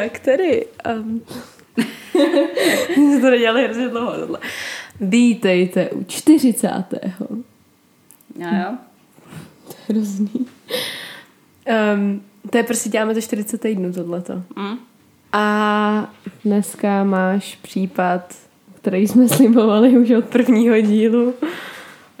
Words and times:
Tak 0.00 0.18
tady. 0.18 0.66
Um, 0.96 1.22
jsme 2.94 3.20
to 3.20 3.30
nedělali 3.30 3.64
hrozně 3.64 3.88
dlouho 3.88 4.12
tohle. 4.12 4.38
Vítejte 5.00 5.90
u 5.90 6.04
40. 6.04 6.84
Jo, 7.02 7.36
jo. 8.38 8.76
Hrozný. 9.88 10.46
Um, 11.94 12.22
to 12.50 12.58
je 12.58 12.64
prostě 12.64 12.88
děláme 12.88 13.14
to 13.14 13.20
40 13.20 13.60
týdnů 13.60 13.92
tohleto. 13.92 14.42
Mm. 14.56 14.78
A 15.32 16.14
dneska 16.44 17.04
máš 17.04 17.56
případ, 17.56 18.34
který 18.74 19.08
jsme 19.08 19.28
slibovali 19.36 19.98
už 19.98 20.10
od 20.10 20.24
prvního 20.24 20.80
dílu. 20.80 21.34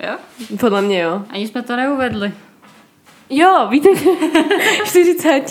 Jo? 0.06 0.16
Podle 0.60 0.82
mě 0.82 1.00
jo. 1.00 1.22
Ani 1.30 1.48
jsme 1.48 1.62
to 1.62 1.76
neuvedli. 1.76 2.32
Jo, 3.30 3.66
víte, 3.70 3.88
40. 4.84 5.42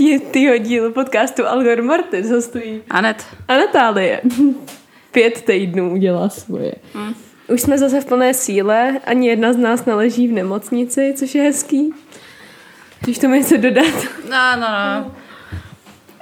dílu 0.60 0.92
podcastu 0.92 1.48
Algor 1.48 1.82
Mortis 1.82 2.30
hostují 2.30 2.82
Anet. 2.90 3.26
a 3.48 3.58
Natálie. 3.58 4.22
Pět 5.12 5.42
týdnů 5.42 5.92
udělá 5.94 6.30
svoje. 6.30 6.74
Mm. 6.94 7.14
Už 7.48 7.62
jsme 7.62 7.78
zase 7.78 8.02
v 8.02 8.06
plné 8.06 8.34
síle, 8.34 9.00
ani 9.06 9.28
jedna 9.28 9.54
z 9.54 9.58
nás 9.58 9.86
neleží 9.86 10.28
v 10.28 10.32
nemocnici, 10.32 11.14
což 11.18 11.36
je 11.36 11.44
hezký. 11.44 11.94
Když 13.02 13.18
tomu 13.20 13.34
něco 13.34 13.58
dodat. 13.58 13.94
No, 14.30 14.56
no, 14.56 14.68
no. 14.68 15.12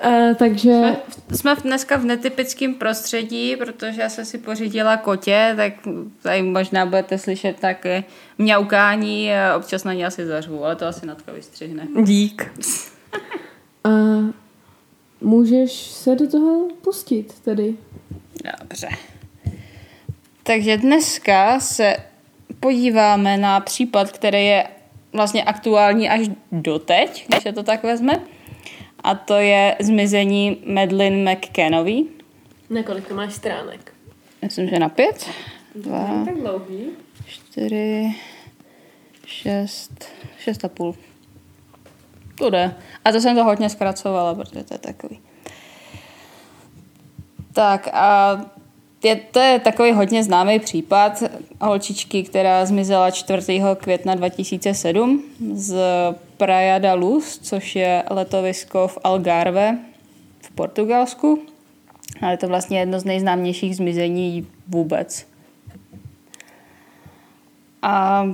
Uh, 0.05 0.35
takže... 0.35 0.97
Jsme, 1.31 1.35
jsme 1.35 1.55
dneska 1.55 1.97
v 1.97 2.05
netypickém 2.05 2.73
prostředí, 2.73 3.55
protože 3.55 4.01
já 4.01 4.09
jsem 4.09 4.25
si 4.25 4.37
pořídila 4.37 4.97
kotě, 4.97 5.53
tak 5.55 5.73
tady 6.21 6.41
možná 6.41 6.85
budete 6.85 7.17
slyšet 7.17 7.59
také 7.59 8.03
mňaukání, 8.37 9.33
a 9.33 9.57
občas 9.57 9.83
na 9.83 9.93
ně 9.93 10.05
asi 10.05 10.25
zařvu, 10.25 10.65
ale 10.65 10.75
to 10.75 10.85
asi 10.85 11.05
Natka 11.05 11.31
vystřihne. 11.31 11.87
Dík. 12.03 12.51
A 13.83 13.89
můžeš 15.21 15.71
se 15.71 16.15
do 16.15 16.27
toho 16.27 16.67
pustit 16.81 17.39
tady. 17.39 17.75
Dobře. 18.61 18.87
Takže 20.43 20.77
dneska 20.77 21.59
se 21.59 21.95
podíváme 22.59 23.37
na 23.37 23.59
případ, 23.59 24.11
který 24.11 24.45
je 24.45 24.67
vlastně 25.13 25.43
aktuální 25.43 26.09
až 26.09 26.27
doteď, 26.51 27.25
když 27.27 27.43
se 27.43 27.51
to 27.53 27.63
tak 27.63 27.83
vezme. 27.83 28.19
A 29.03 29.15
to 29.15 29.33
je 29.33 29.75
zmizení 29.79 30.57
Madeleine 30.65 31.33
McCannovy. 31.35 32.03
Na 32.69 32.83
kolik 32.83 33.07
to 33.07 33.15
máš 33.15 33.33
stránek? 33.33 33.93
Myslím, 34.41 34.69
že 34.69 34.79
na 34.79 34.89
pět. 34.89 35.29
Dva, 35.75 36.23
Tak 36.25 36.35
dlouhý. 36.37 36.85
čtyři, 37.27 38.15
šest, 39.25 40.05
šest 40.39 40.65
a 40.65 40.67
půl. 40.67 40.95
To 42.37 42.49
jde. 42.49 42.75
A 43.05 43.11
to 43.11 43.21
jsem 43.21 43.35
to 43.35 43.43
hodně 43.43 43.69
zkracovala, 43.69 44.35
protože 44.35 44.63
to 44.63 44.73
je 44.73 44.77
takový. 44.77 45.19
Tak 47.53 47.87
a 47.93 48.37
je, 49.03 49.15
to 49.15 49.39
je 49.39 49.59
takový 49.59 49.91
hodně 49.91 50.23
známý 50.23 50.59
případ 50.59 51.23
holčičky, 51.61 52.23
která 52.23 52.65
zmizela 52.65 53.11
4. 53.11 53.61
května 53.77 54.15
2007 54.15 55.23
z 55.53 55.75
Praia 56.43 56.79
da 56.79 56.93
Luz, 56.93 57.39
což 57.39 57.75
je 57.75 58.03
letovisko 58.09 58.87
v 58.87 58.97
Algarve 59.03 59.77
v 60.41 60.51
Portugalsku. 60.51 61.39
A 62.21 62.31
je 62.31 62.37
to 62.37 62.47
vlastně 62.47 62.79
jedno 62.79 62.99
z 62.99 63.05
nejznámějších 63.05 63.75
zmizení 63.75 64.47
vůbec. 64.67 65.27
A 67.81 68.25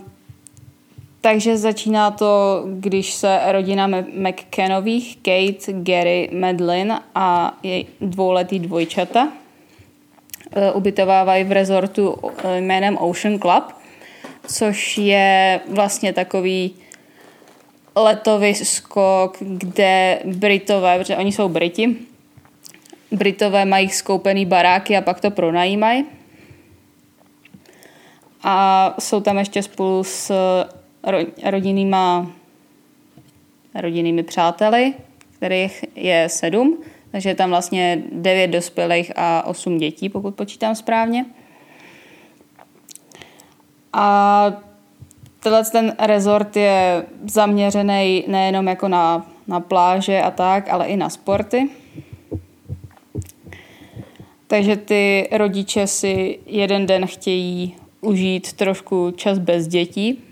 takže 1.21 1.57
začíná 1.57 2.11
to, 2.11 2.63
když 2.79 3.13
se 3.13 3.39
rodina 3.51 3.87
McCannových, 4.13 5.17
Kate, 5.17 5.73
Gary, 5.73 6.29
Madeline 6.39 6.99
a 7.15 7.57
její 7.63 7.87
dvouletý 8.01 8.59
dvojčata 8.59 9.31
eh, 10.51 10.71
ubytovávají 10.71 11.43
v 11.43 11.51
rezortu 11.51 12.15
eh, 12.37 12.61
jménem 12.61 12.97
Ocean 12.97 13.39
Club, 13.39 13.63
což 14.47 14.97
je 14.97 15.59
vlastně 15.67 16.13
takový 16.13 16.75
letovisko, 17.95 19.31
kde 19.39 20.19
Britové, 20.25 20.99
protože 20.99 21.17
oni 21.17 21.31
jsou 21.31 21.49
Briti, 21.49 21.95
Britové 23.11 23.65
mají 23.65 23.89
skoupený 23.89 24.45
baráky 24.45 24.97
a 24.97 25.01
pak 25.01 25.21
to 25.21 25.31
pronajímají. 25.31 26.05
A 28.43 28.95
jsou 28.99 29.21
tam 29.21 29.37
ještě 29.37 29.63
spolu 29.63 30.03
s 30.03 30.31
ro- 31.03 31.27
rodinnýma, 31.43 32.31
rodinnými 33.75 34.23
přáteli, 34.23 34.93
kterých 35.35 35.85
je 35.95 36.29
sedm, 36.29 36.77
takže 37.11 37.29
je 37.29 37.35
tam 37.35 37.49
vlastně 37.49 38.03
devět 38.11 38.47
dospělých 38.47 39.11
a 39.15 39.43
osm 39.45 39.77
dětí, 39.77 40.09
pokud 40.09 40.35
počítám 40.35 40.75
správně. 40.75 41.25
A 43.93 44.68
tenhle 45.39 45.63
ten 45.65 45.95
rezort 45.99 46.55
je 46.55 47.05
zaměřený 47.27 48.23
nejenom 48.27 48.67
jako 48.67 48.87
na, 48.87 49.25
na 49.47 49.59
pláže 49.59 50.21
a 50.21 50.31
tak, 50.31 50.69
ale 50.69 50.87
i 50.87 50.97
na 50.97 51.09
sporty. 51.09 51.69
Takže 54.47 54.75
ty 54.75 55.29
rodiče 55.31 55.87
si 55.87 56.39
jeden 56.45 56.85
den 56.85 57.07
chtějí 57.07 57.75
užít 58.01 58.53
trošku 58.53 59.11
čas 59.11 59.37
bez 59.39 59.67
dětí 59.67 60.23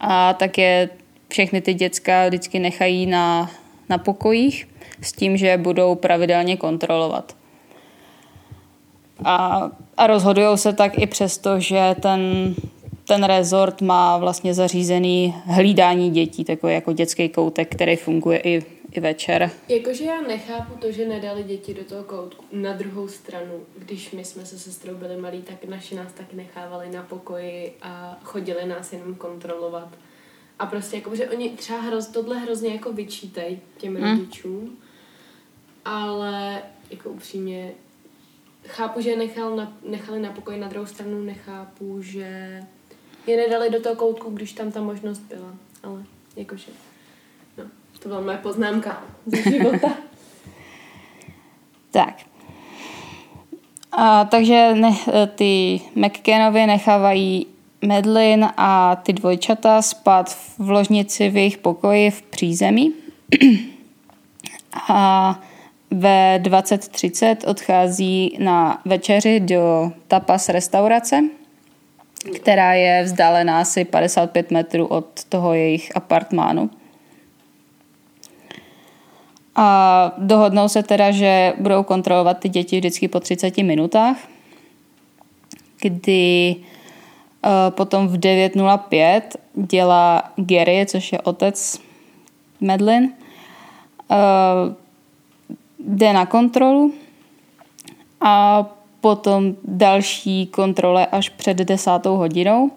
a 0.00 0.34
také 0.34 0.88
všechny 1.28 1.60
ty 1.60 1.74
děcka 1.74 2.26
vždycky 2.28 2.58
nechají 2.58 3.06
na, 3.06 3.50
na 3.88 3.98
pokojích 3.98 4.68
s 5.02 5.12
tím, 5.12 5.36
že 5.36 5.56
budou 5.56 5.94
pravidelně 5.94 6.56
kontrolovat. 6.56 7.36
A, 9.24 9.70
a 9.96 10.06
rozhodují 10.06 10.58
se 10.58 10.72
tak 10.72 10.98
i 10.98 11.06
přesto, 11.06 11.60
že 11.60 11.96
ten, 12.00 12.54
ten 13.10 13.24
rezort 13.24 13.80
má 13.82 14.18
vlastně 14.18 14.54
zařízený 14.54 15.34
hlídání 15.44 16.10
dětí, 16.10 16.44
takový 16.44 16.74
jako 16.74 16.92
dětský 16.92 17.28
koutek, 17.28 17.74
který 17.74 17.96
funguje 17.96 18.38
i, 18.38 18.62
i 18.92 19.00
večer. 19.00 19.50
Jakože 19.68 20.04
já 20.04 20.20
nechápu 20.20 20.74
to, 20.78 20.92
že 20.92 21.08
nedali 21.08 21.42
děti 21.42 21.74
do 21.74 21.84
toho 21.84 22.04
koutku. 22.04 22.44
Na 22.52 22.72
druhou 22.72 23.08
stranu, 23.08 23.52
když 23.78 24.10
my 24.10 24.24
jsme 24.24 24.46
se 24.46 24.58
sestrou 24.58 24.94
byli 24.94 25.16
malí, 25.16 25.42
tak 25.42 25.64
naši 25.64 25.94
nás 25.94 26.12
taky 26.12 26.36
nechávali 26.36 26.90
na 26.90 27.02
pokoji 27.02 27.72
a 27.82 28.18
chodili 28.22 28.66
nás 28.66 28.92
jenom 28.92 29.14
kontrolovat. 29.14 29.88
A 30.58 30.66
prostě 30.66 30.96
jako, 30.96 31.16
že 31.16 31.30
oni 31.30 31.50
třeba 31.50 31.80
hroz, 31.80 32.06
tohle 32.06 32.38
hrozně 32.38 32.72
jako 32.72 32.92
vyčítej 32.92 33.58
těm 33.78 33.96
Hmm. 33.96 34.10
rodičům, 34.18 34.78
ale 35.84 36.62
jako 36.90 37.10
upřímně 37.10 37.72
chápu, 38.66 39.00
že 39.00 39.10
je 39.10 39.16
nechal 39.16 39.56
na, 39.56 39.72
nechali 39.88 40.20
na 40.20 40.32
pokoji, 40.32 40.60
na 40.60 40.68
druhou 40.68 40.86
stranu 40.86 41.22
nechápu, 41.24 42.02
že 42.02 42.60
je 43.30 43.36
nedali 43.36 43.70
do 43.70 43.80
toho 43.80 43.94
koutku, 43.96 44.30
když 44.30 44.52
tam 44.52 44.72
ta 44.72 44.80
možnost 44.80 45.18
byla. 45.18 45.54
Ale 45.82 46.02
jakože, 46.36 46.72
no, 47.58 47.64
to 47.98 48.08
byla 48.08 48.20
moje 48.20 48.36
poznámka 48.36 49.04
ze 49.26 49.50
života. 49.50 49.88
Tak. 51.90 52.14
A, 53.92 54.24
takže 54.24 54.74
ne, 54.74 54.96
ty 55.34 55.80
McCannovy 55.94 56.66
nechávají 56.66 57.46
Medlin 57.82 58.48
a 58.56 58.96
ty 58.96 59.12
dvojčata 59.12 59.82
spát 59.82 60.36
v 60.58 60.70
ložnici 60.70 61.28
v 61.28 61.36
jejich 61.36 61.58
pokoji 61.58 62.10
v 62.10 62.22
přízemí. 62.22 62.94
A 64.88 65.40
ve 65.90 66.38
20.30 66.38 67.36
odchází 67.50 68.36
na 68.38 68.80
večeři 68.84 69.40
do 69.40 69.92
tapas 70.08 70.48
restaurace, 70.48 71.20
která 72.36 72.74
je 72.74 73.02
vzdálená 73.02 73.60
asi 73.60 73.84
55 73.84 74.50
metrů 74.50 74.86
od 74.86 75.24
toho 75.24 75.54
jejich 75.54 75.96
apartmánu. 75.96 76.70
A 79.56 80.12
dohodnou 80.18 80.68
se 80.68 80.82
teda, 80.82 81.10
že 81.10 81.52
budou 81.58 81.82
kontrolovat 81.82 82.38
ty 82.38 82.48
děti 82.48 82.78
vždycky 82.78 83.08
po 83.08 83.20
30 83.20 83.56
minutách, 83.58 84.16
kdy 85.80 86.56
uh, 86.56 87.50
potom 87.70 88.08
v 88.08 88.18
9.05 88.18 89.22
dělá 89.54 90.32
Gary, 90.36 90.86
což 90.86 91.12
je 91.12 91.20
otec 91.20 91.80
Medlin, 92.60 93.12
uh, 94.10 94.74
jde 95.78 96.12
na 96.12 96.26
kontrolu 96.26 96.92
a 98.20 98.64
potom 99.00 99.54
další 99.64 100.46
kontrole 100.46 101.06
až 101.06 101.28
před 101.28 101.56
desátou 101.56 102.16
hodinou, 102.16 102.70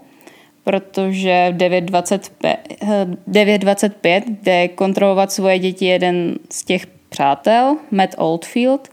protože 0.63 1.53
v 1.53 1.57
9.25 1.57 2.57
eh, 2.81 3.05
9.25 3.27 4.23
jde 4.27 4.67
kontrolovat 4.67 5.31
svoje 5.31 5.59
děti 5.59 5.85
jeden 5.85 6.35
z 6.49 6.63
těch 6.63 6.87
přátel, 6.87 7.77
Matt 7.91 8.15
Oldfield, 8.17 8.89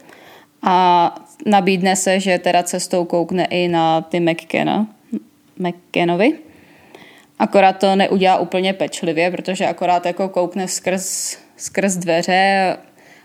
a 0.63 1.15
nabídne 1.47 1.97
se, 1.97 2.21
že 2.21 2.39
teda 2.39 2.63
cestou 2.63 3.05
koukne 3.05 3.45
i 3.45 3.69
na 3.69 4.01
ty 4.01 4.21
McKenna, 4.21 4.87
McKennovi. 5.59 6.33
Akorát 7.39 7.73
to 7.73 7.97
neudělá 7.97 8.39
úplně 8.39 8.73
pečlivě, 8.73 9.31
protože 9.31 9.67
akorát 9.67 10.07
jako 10.07 10.29
koukne 10.29 10.69
skrz, 10.69 11.37
skrz 11.57 11.97
dveře 11.97 12.77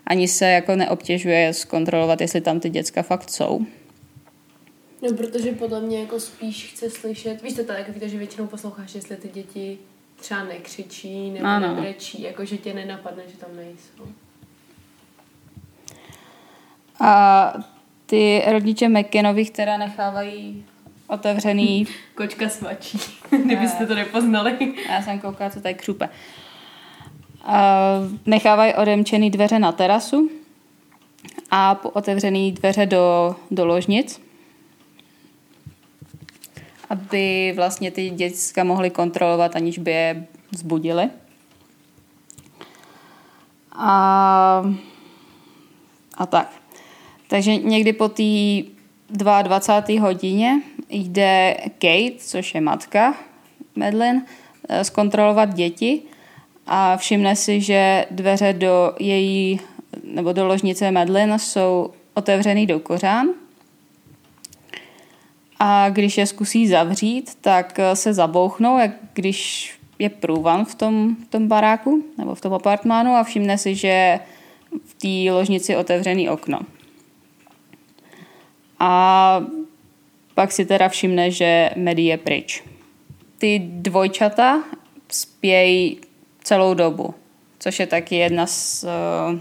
ani 0.08 0.28
se 0.28 0.46
jako 0.46 0.76
neobtěžuje 0.76 1.54
zkontrolovat, 1.54 2.22
jestli 2.22 2.42
tam 2.42 2.60
ty 2.60 2.70
děcka 2.70 3.04
fakt 3.04 3.30
jsou. 3.30 3.66
No, 5.02 5.14
protože 5.18 5.52
podle 5.52 5.82
mě 5.82 6.00
jako 6.00 6.20
spíš 6.20 6.72
chce 6.74 6.90
slyšet, 6.90 7.42
víš 7.42 7.54
to 7.54 7.64
tak, 7.64 7.90
víte, 7.90 8.10
že 8.10 8.18
většinou 8.18 8.48
posloucháš, 8.48 8.96
jestli 8.96 9.16
ty 9.16 9.28
děti 9.30 9.78
třeba 10.16 10.44
nekřičí 10.44 11.30
nebo 11.32 11.46
Ano. 11.46 11.68
nebrečí, 11.76 12.22
jako 12.22 12.46
že 12.46 12.58
tě 12.58 12.74
nenapadne, 12.74 13.24
že 13.32 13.38
tam 13.38 13.50
nejsou. 13.56 14.08
A 17.00 17.54
ty 18.06 18.44
rodiče 18.52 18.90
McKinových 18.90 19.52
teda 19.52 19.78
nechávají 19.78 20.66
otevřený 21.08 21.88
Kočka 22.16 22.50
svačí, 22.50 23.00
kdybyste 23.46 23.88
to 23.88 23.96
nepoznali. 23.96 24.74
Já 24.90 25.02
jsem 25.02 25.20
koukala, 25.20 25.50
co 25.50 25.62
tady 25.62 25.74
křupe. 25.76 26.10
Uh, 27.48 27.52
nechávají 28.26 28.74
odemčený 28.74 29.30
dveře 29.32 29.60
na 29.60 29.72
terasu 29.72 30.30
a 31.52 31.76
po- 31.76 31.90
otevřený 31.90 32.52
dveře 32.52 32.86
do, 32.86 33.36
do 33.52 33.66
ložnic, 33.66 34.22
aby 36.90 37.54
vlastně 37.56 37.92
ty 37.92 38.10
děcka 38.10 38.64
mohly 38.64 38.90
kontrolovat, 38.90 39.56
aniž 39.56 39.78
by 39.78 39.92
je 39.92 40.28
zbudili. 40.52 41.10
A, 43.72 44.64
a 46.18 46.26
tak. 46.26 46.52
Takže 47.28 47.56
někdy 47.56 47.94
po 47.94 48.10
té 48.10 48.24
22. 49.10 50.02
hodině 50.02 50.62
jde 50.90 51.58
Kate, 51.64 52.18
což 52.18 52.56
je 52.56 52.62
matka 52.62 53.16
Medlin, 53.76 54.26
eh, 54.70 54.84
zkontrolovat 54.84 55.54
děti 55.54 56.02
a 56.68 56.98
všimne 56.98 57.36
si, 57.36 57.62
že 57.62 58.06
dveře 58.12 58.54
do 58.54 58.94
její 59.00 59.60
nebo 60.04 60.34
do 60.34 60.48
ložnice 60.48 60.92
Medlin 60.92 61.40
jsou 61.40 61.92
otevřený 62.14 62.66
do 62.66 62.80
kořán. 62.80 63.28
A 65.60 65.90
když 65.90 66.18
je 66.18 66.26
zkusí 66.28 66.68
zavřít, 66.68 67.38
tak 67.42 67.80
eh, 67.80 67.96
se 67.96 68.14
zabouchnou, 68.14 68.78
jak 68.80 68.92
když 69.14 69.72
je 70.00 70.10
průvan 70.10 70.66
v 70.66 70.76
tom, 70.76 71.16
v 71.16 71.28
tom 71.28 71.48
baráku 71.48 72.04
nebo 72.18 72.36
v 72.36 72.42
tom 72.42 72.54
apartmánu 72.54 73.12
a 73.16 73.24
všimne 73.24 73.58
si, 73.58 73.76
že 73.76 74.20
v 74.86 74.94
té 74.94 75.32
ložnici 75.34 75.72
je 75.72 75.78
otevřený 75.78 76.30
okno. 76.30 76.60
A 78.80 79.42
pak 80.34 80.52
si 80.52 80.66
teda 80.66 80.90
všimne, 80.90 81.32
že 81.32 81.70
Medi 81.76 82.02
je 82.04 82.18
pryč. 82.18 82.64
Ty 83.38 83.60
dvojčata 83.64 84.64
spějí 85.12 85.98
celou 86.44 86.74
dobu, 86.74 87.14
což 87.60 87.80
je 87.80 87.88
taky 87.88 88.16
jedna 88.16 88.48
z... 88.48 88.84
eh, 88.84 89.40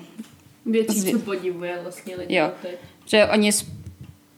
Věcí, 0.66 1.12
co 1.12 1.18
podivuje 1.18 1.78
vlastně 1.82 2.16
lidi. 2.16 2.34
Jo. 2.36 2.50
teď. 2.62 2.78
že 3.06 3.26
oni 3.26 3.50
sp- 3.50 3.83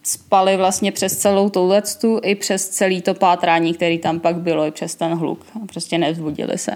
spali 0.07 0.57
vlastně 0.57 0.93
přes 0.93 1.17
celou 1.17 1.51
touhletu 1.51 2.21
i 2.23 2.35
přes 2.35 2.69
celý 2.69 3.03
to 3.03 3.15
pátrání, 3.15 3.75
který 3.75 3.99
tam 3.99 4.21
pak 4.21 4.37
bylo, 4.37 4.67
i 4.67 4.71
přes 4.71 4.95
ten 4.95 5.15
hluk. 5.15 5.47
Prostě 5.73 5.99
nevzbudili 5.99 6.59
se. 6.59 6.73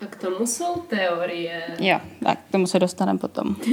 A 0.00 0.06
k 0.06 0.16
tomu 0.16 0.46
jsou 0.46 0.74
teorie. 0.74 1.62
Jo, 1.80 2.00
tak 2.24 2.38
k 2.48 2.52
tomu 2.52 2.66
se 2.66 2.78
dostaneme 2.78 3.18
potom. 3.18 3.56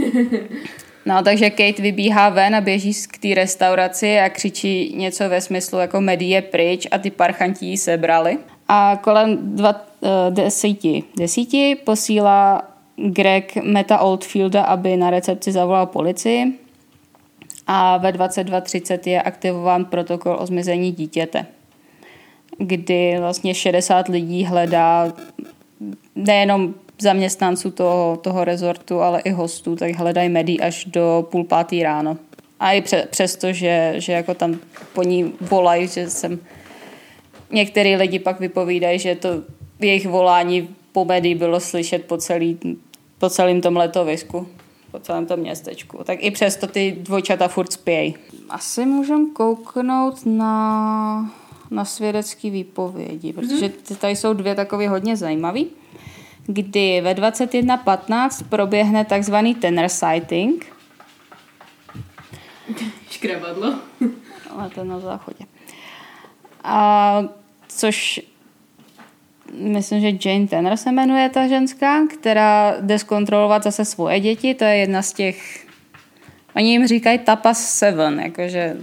No, 1.07 1.23
takže 1.23 1.49
Kate 1.49 1.81
vybíhá 1.81 2.29
ven 2.29 2.55
a 2.55 2.61
běží 2.61 2.93
k 2.93 3.17
té 3.17 3.33
restauraci 3.33 4.19
a 4.19 4.29
křičí 4.29 4.93
něco 4.95 5.29
ve 5.29 5.41
smyslu 5.41 5.79
jako 5.79 6.01
Medi 6.01 6.25
je 6.25 6.41
pryč 6.41 6.87
a 6.91 6.97
ty 6.97 7.11
parchanti 7.11 7.65
ji 7.65 7.77
sebrali. 7.77 8.37
A 8.67 8.99
kolem 9.03 9.55
dva, 9.55 9.85
eh, 10.03 10.07
desíti, 10.31 11.03
desíti 11.17 11.75
posílá 11.75 12.61
Greg 12.95 13.55
Meta 13.55 13.99
Oldfielda, 13.99 14.63
aby 14.63 14.97
na 14.97 15.09
recepci 15.09 15.51
zavolal 15.51 15.85
policii 15.85 16.64
a 17.67 17.97
ve 17.97 18.11
22.30 18.11 19.09
je 19.09 19.21
aktivován 19.21 19.85
protokol 19.85 20.37
o 20.39 20.45
zmizení 20.45 20.91
dítěte, 20.91 21.45
kdy 22.57 23.15
vlastně 23.19 23.53
60 23.53 24.07
lidí 24.07 24.43
hledá 24.43 25.13
nejenom 26.15 26.73
zaměstnanců 26.99 27.71
toho, 27.71 28.19
toho 28.21 28.43
rezortu, 28.43 29.01
ale 29.01 29.19
i 29.19 29.29
hostů, 29.29 29.75
tak 29.75 29.95
hledají 29.95 30.29
médií 30.29 30.61
až 30.61 30.85
do 30.85 31.27
půl 31.31 31.43
pátý 31.43 31.83
ráno. 31.83 32.17
A 32.59 32.71
i 32.71 32.81
pře, 32.81 33.07
přesto, 33.11 33.53
že, 33.53 33.93
že 33.97 34.13
jako 34.13 34.33
tam 34.33 34.59
po 34.93 35.03
ní 35.03 35.33
volají, 35.41 35.87
že 35.87 36.09
jsem... 36.09 36.39
Některý 37.51 37.95
lidi 37.95 38.19
pak 38.19 38.39
vypovídají, 38.39 38.99
že 38.99 39.15
to 39.15 39.29
jejich 39.79 40.07
volání 40.07 40.69
po 40.91 41.05
médii 41.05 41.35
bylo 41.35 41.59
slyšet 41.59 42.05
po, 42.05 42.17
celý, 42.17 42.59
po 43.19 43.29
celém 43.29 43.61
tom 43.61 43.77
letovisku, 43.77 44.47
po 44.95 44.99
celém 44.99 45.25
tom 45.25 45.39
městečku. 45.39 46.03
Tak 46.03 46.17
i 46.21 46.31
přesto 46.31 46.67
ty 46.67 46.97
dvojčata 46.99 47.47
furt 47.47 47.73
spějí. 47.73 48.15
Asi 48.49 48.85
můžeme 48.85 49.25
kouknout 49.33 50.25
na, 50.25 51.31
na 51.71 51.85
svědecký 51.85 52.49
výpovědi, 52.49 53.33
protože 53.33 53.69
ty 53.69 53.95
tady 53.95 54.15
jsou 54.15 54.33
dvě 54.33 54.55
takové 54.55 54.87
hodně 54.89 55.17
zajímavé 55.17 55.61
kdy 56.47 57.01
ve 57.01 57.13
21.15 57.13 58.47
proběhne 58.49 59.05
takzvaný 59.05 59.55
tenor 59.55 59.89
sighting, 59.89 60.65
Škrabadlo. 63.09 63.75
ale 64.49 64.69
to 64.69 64.83
na 64.83 64.99
záchodě. 64.99 65.45
A 66.63 67.21
což 67.67 68.21
myslím, 69.53 70.01
že 70.01 70.29
Jane 70.29 70.47
Tanner 70.47 70.77
se 70.77 70.91
jmenuje 70.91 71.29
ta 71.29 71.47
ženská, 71.47 72.07
která 72.07 72.75
jde 72.81 72.99
zkontrolovat 72.99 73.63
zase 73.63 73.85
svoje 73.85 74.19
děti. 74.19 74.53
To 74.53 74.63
je 74.63 74.75
jedna 74.75 75.01
z 75.01 75.13
těch, 75.13 75.67
oni 76.55 76.71
jim 76.71 76.87
říkají 76.87 77.19
tapas 77.19 77.69
seven, 77.69 78.19
jakože 78.19 78.77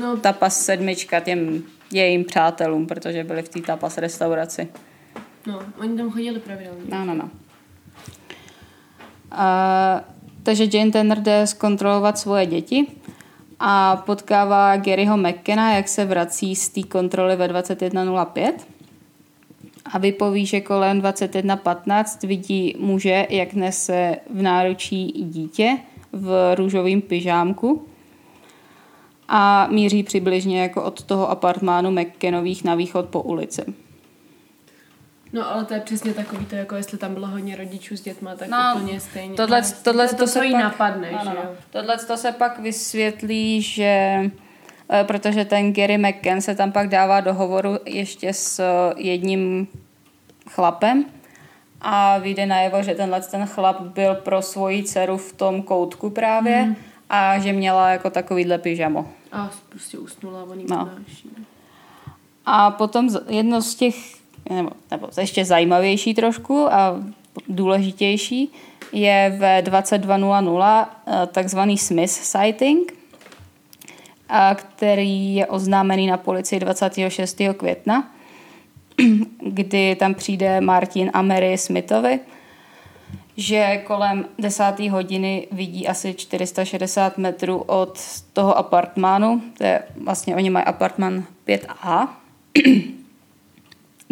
No, 0.00 0.16
tapas 0.16 0.64
sedmička 0.64 1.20
těm 1.20 1.62
jejím 1.92 2.24
přátelům, 2.24 2.86
protože 2.86 3.24
byli 3.24 3.42
v 3.42 3.48
té 3.48 3.60
tapas 3.60 3.98
restauraci. 3.98 4.68
no, 5.46 5.60
oni 5.80 5.96
tam 5.96 6.10
chodili 6.10 6.40
pravidelně. 6.40 6.80
No, 6.90 7.04
no, 7.04 7.14
no. 7.14 7.30
A, 9.30 10.00
takže 10.42 10.64
Jane 10.72 10.90
Tanner 10.90 11.18
jde 11.20 11.46
zkontrolovat 11.46 12.18
svoje 12.18 12.46
děti 12.46 12.86
a 13.60 13.96
potkává 13.96 14.76
Garyho 14.76 15.16
McKenna, 15.16 15.74
jak 15.74 15.88
se 15.88 16.04
vrací 16.04 16.56
z 16.56 16.68
té 16.68 16.82
kontroly 16.82 17.36
ve 17.36 17.48
21.05 17.48 18.52
a 19.92 19.98
vypoví, 19.98 20.46
že 20.46 20.60
kolem 20.60 21.00
21.15 21.00 22.28
vidí 22.28 22.76
muže, 22.78 23.26
jak 23.30 23.54
nese 23.54 24.16
v 24.30 24.42
náručí 24.42 25.06
dítě 25.06 25.78
v 26.12 26.54
růžovém 26.54 27.00
pyžámku 27.00 27.86
a 29.28 29.66
míří 29.70 30.02
přibližně 30.02 30.62
jako 30.62 30.82
od 30.82 31.02
toho 31.02 31.30
apartmánu 31.30 31.90
McKenových 31.90 32.64
na 32.64 32.74
východ 32.74 33.08
po 33.08 33.22
ulici. 33.22 33.62
No, 35.32 35.50
ale 35.50 35.64
to 35.64 35.74
je 35.74 35.80
přesně 35.80 36.14
takový 36.14 36.46
to, 36.46 36.54
jako 36.54 36.74
jestli 36.74 36.98
tam 36.98 37.14
bylo 37.14 37.26
hodně 37.26 37.56
rodičů 37.56 37.96
s 37.96 38.00
dětma, 38.00 38.36
tak 38.36 38.48
No, 38.48 38.58
úplně 38.76 39.00
stejně. 39.00 39.34
Tohle, 39.34 39.60
No, 39.60 39.66
tohle 39.82 40.08
to, 40.08 40.14
to, 40.14 40.22
to, 40.22 40.26
se 40.26 40.40
pak, 40.40 40.62
napadne, 40.62 41.10
ano, 41.10 41.30
že 41.30 41.36
jo? 41.36 41.54
Tohle 41.70 41.98
to 41.98 42.16
se 42.16 42.32
pak 42.32 42.58
vysvětlí, 42.58 43.62
že 43.62 44.20
protože 45.04 45.44
ten 45.44 45.72
Gary 45.72 45.98
McKen 45.98 46.40
se 46.40 46.54
tam 46.54 46.72
pak 46.72 46.88
dává 46.88 47.20
do 47.20 47.34
hovoru 47.34 47.78
ještě 47.86 48.32
s 48.32 48.58
eh, 48.60 48.94
jedním 48.96 49.68
chlapem 50.50 51.04
a 51.80 52.18
vyjde 52.18 52.46
najevo, 52.46 52.82
že 52.82 52.94
tenhle 52.94 53.20
ten 53.20 53.46
chlap 53.46 53.80
byl 53.80 54.14
pro 54.14 54.42
svoji 54.42 54.82
dceru 54.82 55.16
v 55.16 55.32
tom 55.32 55.62
koutku 55.62 56.10
právě 56.10 56.62
Mhm. 56.62 56.76
a 57.10 57.38
že 57.38 57.52
měla 57.52 57.90
jako 57.90 58.10
takovýhle 58.10 58.58
pyžamo. 58.58 59.06
A 59.32 59.50
prostě 59.68 59.98
usnula, 59.98 60.46
jí 60.54 60.66
No. 60.70 60.90
A 62.46 62.70
potom 62.70 63.08
jedno 63.28 63.62
z 63.62 63.74
těch, 63.74 63.94
nebo, 64.50 64.70
nebo 64.90 65.08
ještě 65.20 65.44
zajímavější 65.44 66.14
trošku 66.14 66.72
a 66.72 66.96
důležitější, 67.48 68.52
je 68.92 69.36
ve 69.38 69.62
22.00 69.62 70.88
eh, 71.06 71.26
takzvaný 71.26 71.78
Smith 71.78 72.10
sighting, 72.10 72.92
a 72.92 72.97
který 74.54 75.34
je 75.34 75.46
oznámený 75.46 76.06
na 76.06 76.16
policii 76.16 76.60
26. 76.60 77.42
května, 77.56 78.10
kdy 79.46 79.96
tam 79.96 80.14
přijde 80.14 80.60
Martin 80.60 81.10
a 81.14 81.22
Mary 81.22 81.58
Smithovi, 81.58 82.20
že 83.36 83.82
kolem 83.86 84.24
10. 84.38 84.64
hodiny 84.90 85.48
vidí 85.52 85.88
asi 85.88 86.14
460 86.14 87.18
metrů 87.18 87.58
od 87.58 87.98
toho 88.32 88.58
apartmánu, 88.58 89.42
to 89.58 89.64
je 89.64 89.82
vlastně 90.04 90.36
oni 90.36 90.50
mají 90.50 90.64
apartman 90.64 91.24
5A, 91.46 92.08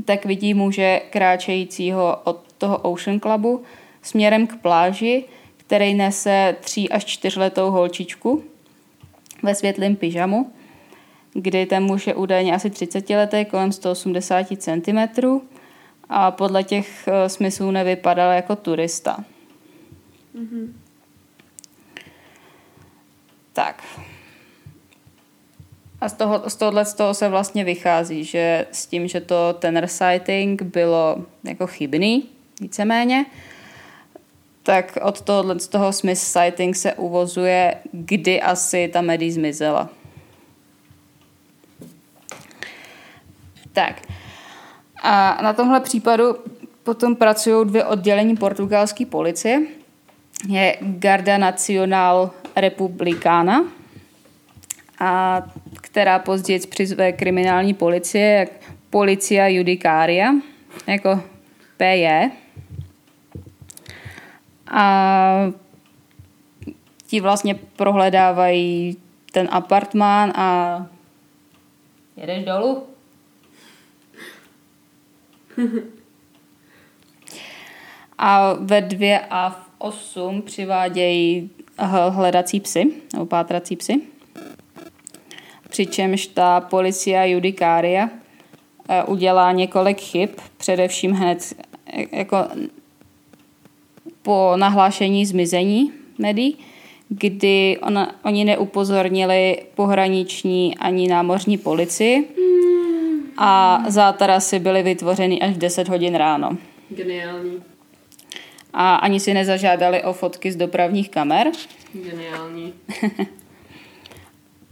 tak 0.04 0.24
vidí 0.24 0.54
muže 0.54 1.00
kráčejícího 1.10 2.20
od 2.24 2.52
toho 2.58 2.78
Ocean 2.78 3.20
Clubu 3.20 3.62
směrem 4.02 4.46
k 4.46 4.56
pláži, 4.56 5.24
který 5.56 5.94
nese 5.94 6.56
tří 6.60 6.90
až 6.90 7.04
čtyřletou 7.04 7.70
holčičku 7.70 8.44
ve 9.46 9.54
světlém 9.54 9.96
pyžamu, 9.96 10.52
kdy 11.32 11.66
ten 11.66 11.84
muž 11.84 12.06
je 12.06 12.14
údajně 12.14 12.54
asi 12.54 12.70
30 12.70 13.10
letý, 13.10 13.44
kolem 13.44 13.72
180 13.72 14.46
cm 14.58 14.98
a 16.08 16.30
podle 16.30 16.64
těch 16.64 17.08
eh, 17.08 17.28
smyslů 17.28 17.70
nevypadal 17.70 18.32
jako 18.32 18.56
turista. 18.56 19.24
Mm-hmm. 20.34 20.72
Tak. 23.52 23.82
A 26.00 26.08
z, 26.08 26.12
toho, 26.12 26.50
z 26.50 26.56
tohohle 26.56 26.84
z 26.84 26.94
toho 26.94 27.14
se 27.14 27.28
vlastně 27.28 27.64
vychází, 27.64 28.24
že 28.24 28.66
s 28.72 28.86
tím, 28.86 29.08
že 29.08 29.20
to 29.20 29.52
ten 29.58 29.82
sighting 29.86 30.62
bylo 30.62 31.16
jako 31.44 31.66
chybný, 31.66 32.28
víceméně, 32.60 33.26
tak 34.66 34.98
od 35.02 35.20
tohohle 35.20 35.60
z 35.60 35.68
toho 35.68 35.92
Smith 35.92 36.18
sighting 36.18 36.76
se 36.76 36.94
uvozuje, 36.94 37.74
kdy 37.92 38.42
asi 38.42 38.88
ta 38.92 39.00
Medi 39.00 39.30
zmizela. 39.30 39.88
Tak. 43.72 44.02
A 45.02 45.38
na 45.42 45.52
tomhle 45.52 45.80
případu 45.80 46.36
potom 46.82 47.16
pracují 47.16 47.66
dvě 47.66 47.84
oddělení 47.84 48.36
portugalské 48.36 49.06
policie. 49.06 49.62
Je 50.48 50.76
Garda 50.80 51.38
Nacional 51.38 52.30
Republicana, 52.56 53.64
a 55.00 55.42
která 55.80 56.18
později 56.18 56.60
přizve 56.66 57.12
kriminální 57.12 57.74
policie, 57.74 58.30
jak 58.30 58.48
Policia 58.90 59.48
Judicaria, 59.48 60.34
jako 60.86 61.22
PJ. 61.76 62.30
A 64.70 65.52
ti 67.06 67.20
vlastně 67.20 67.54
prohledávají 67.54 68.96
ten 69.32 69.48
apartmán 69.50 70.32
a 70.36 70.86
jedeš 72.16 72.44
dolů? 72.44 72.82
a 78.18 78.52
ve 78.52 78.80
dvě 78.80 79.20
a 79.30 79.50
v 79.50 79.70
osm 79.78 80.42
přivádějí 80.42 81.50
hledací 82.08 82.60
psy, 82.60 82.84
nebo 83.12 83.26
pátrací 83.26 83.76
psy. 83.76 84.00
Přičemž 85.68 86.26
ta 86.26 86.60
policia 86.60 87.24
judikária 87.24 88.10
eh, 88.88 89.04
udělá 89.04 89.52
několik 89.52 90.00
chyb, 90.00 90.30
především 90.56 91.12
hned 91.12 91.54
eh, 91.86 92.16
jako 92.18 92.36
po 94.26 94.52
nahlášení 94.56 95.26
zmizení 95.26 95.92
médií, 96.18 96.58
kdy 97.08 97.78
ona, 97.82 98.14
oni 98.24 98.44
neupozornili 98.44 99.62
pohraniční 99.74 100.78
ani 100.78 101.08
námořní 101.08 101.58
policii 101.58 102.28
a 103.38 103.82
zátarasy 103.88 104.58
byly 104.58 104.82
vytvořeny 104.82 105.40
až 105.40 105.54
v 105.54 105.58
10 105.58 105.88
hodin 105.88 106.14
ráno. 106.14 106.58
Geniální. 106.90 107.62
A 108.72 108.94
ani 108.94 109.20
si 109.20 109.34
nezažádali 109.34 110.02
o 110.02 110.12
fotky 110.12 110.52
z 110.52 110.56
dopravních 110.56 111.10
kamer. 111.10 111.46
Geniální. 111.92 112.74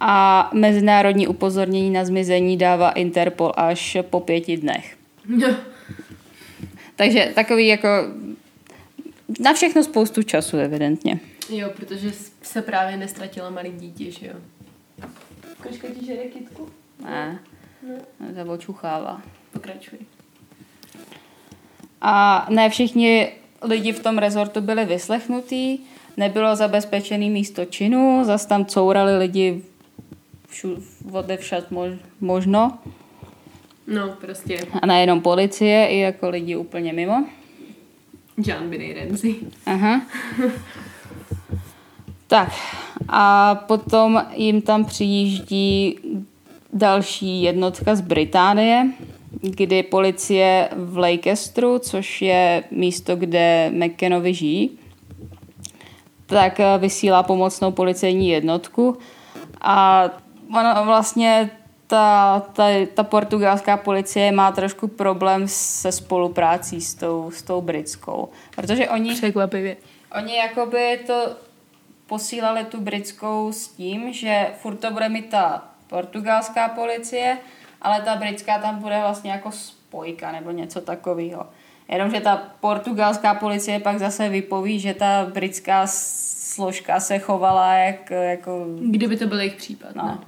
a 0.01 0.51
mezinárodní 0.53 1.27
upozornění 1.29 1.91
na 1.91 2.05
zmizení 2.05 2.57
dává 2.57 2.91
Interpol 2.91 3.53
až 3.57 3.97
po 4.11 4.21
pěti 4.21 4.57
dnech. 4.57 4.97
Takže 6.97 7.33
takový 7.35 7.67
jako 7.67 7.89
na 9.41 9.53
všechno 9.53 9.85
spoustu 9.85 10.23
času, 10.23 10.57
evidentně. 10.57 11.21
Jo, 11.49 11.71
protože 11.77 12.13
se 12.43 12.63
právě 12.63 12.97
nestratila 12.97 13.51
malý 13.51 13.73
dítě, 13.73 14.11
že 14.11 14.27
jo? 14.27 14.35
Kočka 15.63 15.89
ti 15.89 16.07
žere 16.07 16.23
kytku? 16.23 16.69
Ne, 17.05 17.39
ne. 18.21 18.45
to 18.45 18.53
očuchává. 18.53 19.23
Pokračuj. 19.53 19.99
A 22.01 22.47
ne 22.51 22.71
všichni 22.71 23.33
lidi 23.63 23.93
v 23.93 24.03
tom 24.03 24.19
rezortu 24.19 24.61
byli 24.61 24.85
vyslechnutí, 24.85 25.87
nebylo 26.17 26.57
zabezpečený 26.57 27.31
místo 27.31 27.65
činu, 27.65 28.25
zase 28.25 28.49
tam 28.49 28.65
courali 28.65 29.19
lidi 29.19 29.63
všu, 30.49 30.83
všad 31.37 31.71
mož, 31.71 31.91
možno. 32.21 32.79
No, 33.87 34.17
prostě. 34.21 34.59
A 34.83 34.87
nejenom 34.87 35.21
policie, 35.21 35.87
i 35.87 35.99
jako 35.99 36.29
lidi 36.29 36.57
úplně 36.57 36.93
mimo. 36.93 37.27
John 38.39 38.71
Binney 38.71 38.95
Ramsey. 38.95 39.35
Aha. 39.67 40.03
tak 42.27 42.53
a 43.09 43.55
potom 43.55 44.23
jim 44.35 44.63
tam 44.63 44.85
přijíždí 44.85 45.99
další 46.73 47.43
jednotka 47.43 47.95
z 47.95 48.01
Británie, 48.01 48.93
kdy 49.41 49.83
policie 49.83 50.69
v 50.77 50.99
Leicesteru, 50.99 51.79
což 51.79 52.23
je 52.23 52.65
místo, 52.71 53.17
kde 53.17 53.71
McKenovi 53.75 54.35
žijí, 54.35 54.71
tak 56.27 56.61
vysílá 56.79 57.23
pomocnou 57.23 57.71
policejní 57.71 58.29
jednotku 58.29 58.99
a 59.61 60.09
ono 60.59 60.85
vlastně 60.85 61.51
ta, 61.87 62.41
ta, 62.53 62.65
ta 62.95 63.03
portugalská 63.03 63.77
policie 63.77 64.33
má 64.33 64.53
trošku 64.53 64.89
problém 64.89 65.49
se 65.49 65.93
spoluprácí 65.93 66.81
s 66.81 66.95
tou, 66.95 67.31
s 67.31 67.43
tou 67.43 67.61
britskou. 67.61 68.29
Protože 68.57 68.89
oni... 68.89 69.15
Překvapivě. 69.15 69.77
Oni 70.19 70.37
jakoby 70.37 71.01
to 71.07 71.37
posílali 72.07 72.65
tu 72.65 72.81
britskou 72.81 73.53
s 73.53 73.69
tím, 73.69 74.13
že 74.13 74.47
furt 74.63 74.77
to 74.77 74.91
bude 74.91 75.09
mít 75.09 75.31
ta 75.31 75.65
portugalská 75.87 76.69
policie, 76.69 77.39
ale 77.83 78.01
ta 78.01 78.17
britská 78.17 78.59
tam 78.59 78.79
bude 78.79 78.99
vlastně 79.01 79.31
jako 79.31 79.53
spojka 79.53 80.33
nebo 80.33 80.51
něco 80.51 80.81
takového. 80.81 81.47
Jenomže 81.89 82.21
ta 82.21 82.37
portugalská 82.61 83.35
policie 83.35 83.81
pak 83.81 83.99
zase 83.99 84.29
vypoví, 84.29 84.81
že 84.81 84.95
ta 84.95 85.27
britská 85.33 85.83
složka 85.87 87.01
se 87.01 87.19
chovala 87.19 87.75
jak, 87.75 88.11
jako... 88.11 88.67
Kdyby 88.81 89.17
to 89.17 89.27
byl 89.27 89.39
jejich 89.39 89.55
případ, 89.55 89.95
no. 89.95 90.07
ne? 90.07 90.19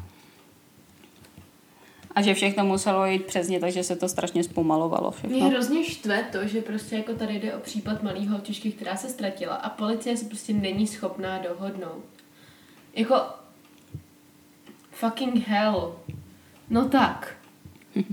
A 2.16 2.22
že 2.22 2.34
všechno 2.34 2.64
muselo 2.64 3.06
jít 3.06 3.24
přesně, 3.26 3.60
takže 3.60 3.84
se 3.84 3.96
to 3.96 4.08
strašně 4.08 4.44
zpomalovalo 4.44 5.10
všechno. 5.10 5.36
Mě 5.36 5.46
hrozně 5.46 5.84
štve 5.84 6.22
to, 6.32 6.46
že 6.46 6.60
prostě 6.60 6.96
jako 6.96 7.14
tady 7.14 7.34
jde 7.34 7.54
o 7.54 7.60
případ 7.60 8.02
malý 8.02 8.26
holčičky, 8.26 8.72
která 8.72 8.96
se 8.96 9.08
ztratila 9.08 9.54
a 9.54 9.68
policie 9.68 10.16
se 10.16 10.24
prostě 10.24 10.52
není 10.52 10.86
schopná 10.86 11.38
dohodnout. 11.38 12.04
Jako 12.94 13.16
fucking 14.90 15.48
hell. 15.48 15.96
No 16.70 16.88
tak. 16.88 17.36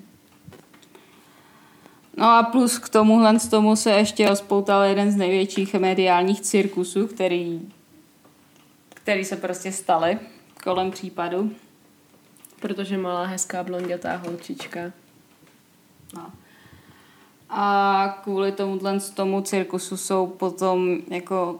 No 2.17 2.29
a 2.29 2.43
plus 2.43 2.79
k 2.79 2.89
tomuhle 2.89 3.39
z 3.39 3.47
tomu 3.47 3.75
se 3.75 3.91
ještě 3.91 4.29
rozpoutal 4.29 4.83
jeden 4.83 5.11
z 5.11 5.15
největších 5.15 5.73
mediálních 5.73 6.41
cirkusů, 6.41 7.07
který, 7.07 7.69
který 8.89 9.25
se 9.25 9.35
prostě 9.35 9.71
staly 9.71 10.19
kolem 10.63 10.91
případu. 10.91 11.51
Protože 12.63 12.97
malá 12.97 13.25
hezká 13.25 13.63
blondětá 13.63 14.15
holčička. 14.15 14.79
No. 16.15 16.31
A 17.49 18.19
kvůli 18.23 18.51
tomuhle 18.51 18.99
tomu 18.99 19.41
cirkusu 19.41 19.97
jsou 19.97 20.27
potom 20.27 20.97
jako 21.07 21.59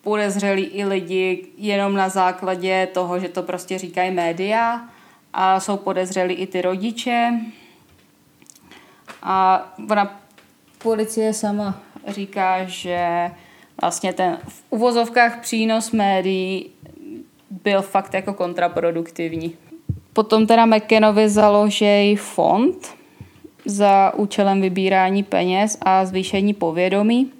podezřelí 0.00 0.62
i 0.62 0.84
lidi 0.84 1.46
jenom 1.56 1.94
na 1.94 2.08
základě 2.08 2.88
toho, 2.94 3.20
že 3.20 3.28
to 3.28 3.42
prostě 3.42 3.78
říkají 3.78 4.10
média 4.10 4.88
a 5.32 5.60
jsou 5.60 5.76
podezřelí 5.76 6.34
i 6.34 6.46
ty 6.46 6.62
rodiče. 6.62 7.40
A 9.22 9.68
ona 9.90 10.20
policie 10.78 11.34
sama 11.34 11.80
říká, 12.08 12.64
že 12.64 13.30
vlastně 13.80 14.12
ten 14.12 14.38
v 14.48 14.64
uvozovkách 14.70 15.40
přínos 15.40 15.90
médií 15.90 16.70
byl 17.50 17.82
fakt 17.82 18.14
jako 18.14 18.34
kontraproduktivní. 18.34 19.56
Potom 20.12 20.46
teda 20.46 20.66
McKenovi 20.66 21.28
založí 21.28 22.16
fond 22.16 22.96
za 23.64 24.14
účelem 24.14 24.60
vybírání 24.60 25.22
peněz 25.22 25.78
a 25.80 26.04
zvýšení 26.04 26.54
povědomí. 26.54 27.32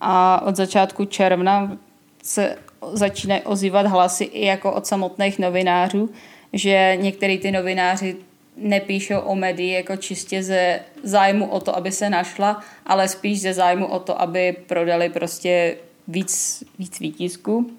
A 0.00 0.42
od 0.46 0.56
začátku 0.56 1.04
června 1.04 1.78
se 2.22 2.56
začínají 2.92 3.42
ozývat 3.42 3.86
hlasy 3.86 4.24
i 4.24 4.44
jako 4.46 4.72
od 4.72 4.86
samotných 4.86 5.38
novinářů, 5.38 6.10
že 6.52 6.96
některý 7.00 7.38
ty 7.38 7.50
novináři 7.50 8.16
nepíšou 8.56 9.18
o 9.18 9.34
médii 9.34 9.72
jako 9.72 9.96
čistě 9.96 10.42
ze 10.42 10.80
zájmu 11.02 11.46
o 11.46 11.60
to, 11.60 11.76
aby 11.76 11.92
se 11.92 12.10
našla, 12.10 12.60
ale 12.86 13.08
spíš 13.08 13.40
ze 13.40 13.54
zájmu 13.54 13.86
o 13.86 13.98
to, 13.98 14.20
aby 14.20 14.56
prodali 14.66 15.08
prostě 15.08 15.76
víc, 16.08 16.64
víc 16.78 17.00
výtisků. 17.00 17.70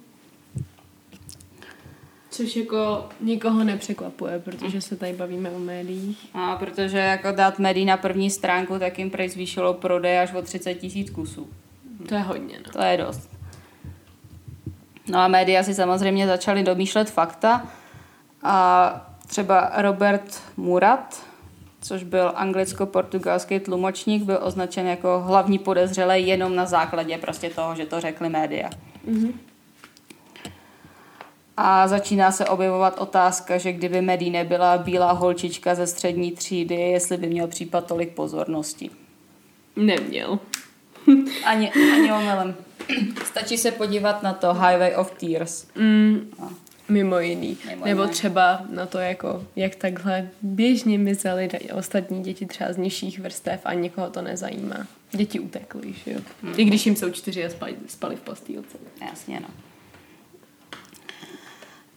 Což 2.36 2.56
jako 2.56 3.10
nikoho 3.22 3.64
nepřekvapuje, 3.64 4.40
protože 4.40 4.82
se 4.82 4.96
tady 4.96 5.14
bavíme 5.14 5.50
o 5.50 5.60
médiích. 5.60 6.30
A 6.34 6.56
protože 6.56 6.98
jako 6.98 7.32
dát 7.32 7.60
médií 7.60 7.86
na 7.86 7.98
první 7.98 8.30
stránku, 8.30 8.80
tak 8.80 9.00
jim 9.00 9.10
prej 9.10 9.30
zvýšilo 9.30 9.74
prodej 9.74 10.20
až 10.20 10.34
o 10.34 10.42
30 10.42 10.74
tisíc 10.74 11.10
kusů. 11.10 11.50
To 12.10 12.16
je 12.16 12.22
hodně, 12.22 12.60
no. 12.66 12.72
To 12.72 12.82
je 12.82 12.98
dost. 12.98 13.30
No 15.08 15.20
a 15.20 15.28
média 15.28 15.64
si 15.64 15.74
samozřejmě 15.74 16.28
začaly 16.28 16.64
domýšlet 16.64 17.10
fakta 17.10 17.66
a 18.44 19.18
třeba 19.28 19.72
Robert 19.78 20.42
Murat, 20.58 21.24
což 21.82 22.04
byl 22.04 22.32
anglicko-portugalský 22.36 23.60
tlumočník, 23.60 24.24
byl 24.24 24.40
označen 24.42 24.88
jako 24.88 25.24
hlavní 25.28 25.60
podezřelý 25.60 26.28
jenom 26.28 26.56
na 26.56 26.66
základě 26.66 27.18
prostě 27.18 27.50
toho, 27.50 27.76
že 27.76 27.86
to 27.86 28.02
řekli 28.02 28.30
média. 28.30 28.70
Mm-hmm. 29.08 29.34
A 31.58 31.88
začíná 31.88 32.32
se 32.32 32.46
objevovat 32.46 33.00
otázka, 33.00 33.58
že 33.58 33.74
kdyby 33.74 34.02
Medi 34.02 34.30
nebyla 34.30 34.78
bílá 34.78 35.12
holčička 35.12 35.76
ze 35.76 35.88
střední 35.88 36.32
třídy, 36.32 36.76
jestli 36.76 37.18
by 37.18 37.28
měl 37.28 37.48
případ 37.48 37.88
tolik 37.88 38.10
pozornosti. 38.10 38.90
Neměl. 39.76 40.40
Ani, 41.46 41.72
ani 41.72 42.12
omylem. 42.12 42.56
Stačí 43.26 43.58
se 43.58 43.72
podívat 43.72 44.24
na 44.24 44.34
to 44.34 44.54
Highway 44.54 44.96
of 44.96 45.12
Tears. 45.12 45.68
Mm, 45.76 46.32
no. 46.40 46.50
Mimo 46.90 47.20
jiný. 47.20 47.58
Mimo 47.70 47.86
Nebo 47.86 48.08
třeba 48.08 48.62
na 48.70 48.86
to, 48.86 48.98
jako, 48.98 49.48
jak 49.56 49.76
takhle 49.76 50.30
běžně 50.42 50.98
mizely 50.98 51.50
ostatní 51.74 52.24
děti 52.24 52.46
třeba 52.46 52.74
z 52.74 52.78
nižších 52.78 53.20
vrstev 53.20 53.62
a 53.66 53.74
někoho 53.74 54.10
to 54.10 54.22
nezajímá. 54.22 54.88
Děti 55.12 55.40
utekly, 55.40 55.94
že 55.94 56.12
jo. 56.12 56.20
Mm. 56.42 56.54
I 56.58 56.64
když 56.64 56.86
jim 56.86 56.96
jsou 56.96 57.10
čtyři 57.10 57.46
a 57.46 57.50
spali, 57.50 57.76
spali 57.88 58.16
v 58.16 58.22
postýlce. 58.22 58.78
Jasně, 59.10 59.40
no. 59.40 59.48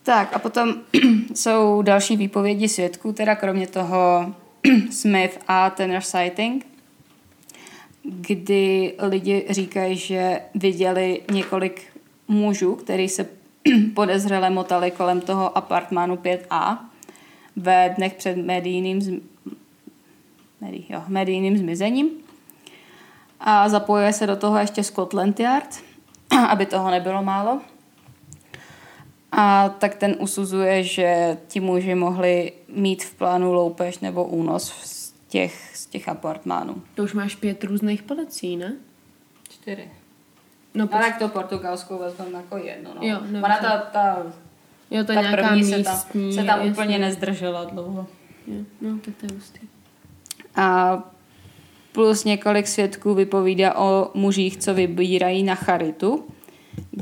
Tak 0.08 0.36
a 0.36 0.38
potom 0.38 0.74
jsou 1.34 1.82
další 1.82 2.16
výpovědi 2.16 2.68
svědků, 2.68 3.12
teda 3.12 3.34
kromě 3.34 3.66
toho 3.66 4.34
Smith 4.90 5.38
a 5.48 5.70
Tanner 5.70 6.02
Sighting, 6.02 6.66
kdy 8.02 8.94
lidi 8.98 9.46
říkají, 9.50 9.96
že 9.96 10.40
viděli 10.54 11.20
několik 11.30 11.82
mužů, 12.28 12.74
který 12.74 13.08
se 13.08 13.26
podezřele 13.94 14.50
motali 14.50 14.90
kolem 14.90 15.20
toho 15.20 15.58
apartmánu 15.58 16.16
5A 16.16 16.78
ve 17.56 17.94
dnech 17.96 18.14
před 18.14 18.36
medijným, 18.36 19.02
zm... 19.02 19.20
Medij, 20.60 20.84
jo, 20.88 21.02
medijným 21.08 21.58
zmizením. 21.58 22.08
A 23.40 23.68
zapojuje 23.68 24.12
se 24.12 24.26
do 24.26 24.36
toho 24.36 24.58
ještě 24.58 24.82
Scotland 24.82 25.40
Yard, 25.40 25.80
aby 26.48 26.66
toho 26.66 26.90
nebylo 26.90 27.22
málo. 27.22 27.60
A 29.32 29.68
tak 29.68 29.94
ten 29.94 30.16
usuzuje, 30.18 30.82
že 30.82 31.37
ti 31.49 31.61
muži 31.61 31.94
mohli 31.94 32.52
mít 32.68 33.04
v 33.04 33.14
plánu 33.14 33.52
loupež 33.52 33.99
nebo 33.99 34.25
únos 34.25 34.73
z 34.85 35.14
těch, 35.28 35.76
z 35.76 35.87
těch 35.87 36.08
apartmánů. 36.08 36.82
To 36.94 37.02
už 37.02 37.12
máš 37.12 37.35
pět 37.35 37.64
různých 37.64 38.02
policí, 38.02 38.56
ne? 38.56 38.76
Čtyři. 39.50 39.90
No, 40.75 40.88
Ale 40.92 41.04
tak 41.04 41.18
to 41.18 41.28
portugalskou 41.28 41.99
vezmeme 41.99 42.32
jako 42.32 42.56
jedno. 42.56 42.90
No. 42.94 43.08
Jo, 43.08 43.18
Ona 43.44 43.58
ta, 43.58 43.78
ta, 43.78 44.26
jo, 44.90 45.04
to 45.04 45.14
ta 45.14 45.20
nějaká 45.20 45.37
první 45.37 45.62
místní, 45.62 45.85
se 45.85 45.85
tam, 45.85 46.32
se 46.32 46.44
tam 46.44 46.68
úplně 46.68 46.99
nezdržela 46.99 47.64
dlouho. 47.64 48.06
Jo, 48.47 48.64
no, 48.80 48.99
tak 49.04 49.14
to 49.20 49.26
je 49.26 49.35
hustý. 49.35 49.61
A 50.56 50.99
plus 51.92 52.25
několik 52.25 52.66
svědků 52.66 53.14
vypovídá 53.14 53.75
o 53.76 54.11
mužích, 54.14 54.56
co 54.56 54.75
vybírají 54.75 55.42
na 55.42 55.54
charitu 55.54 56.25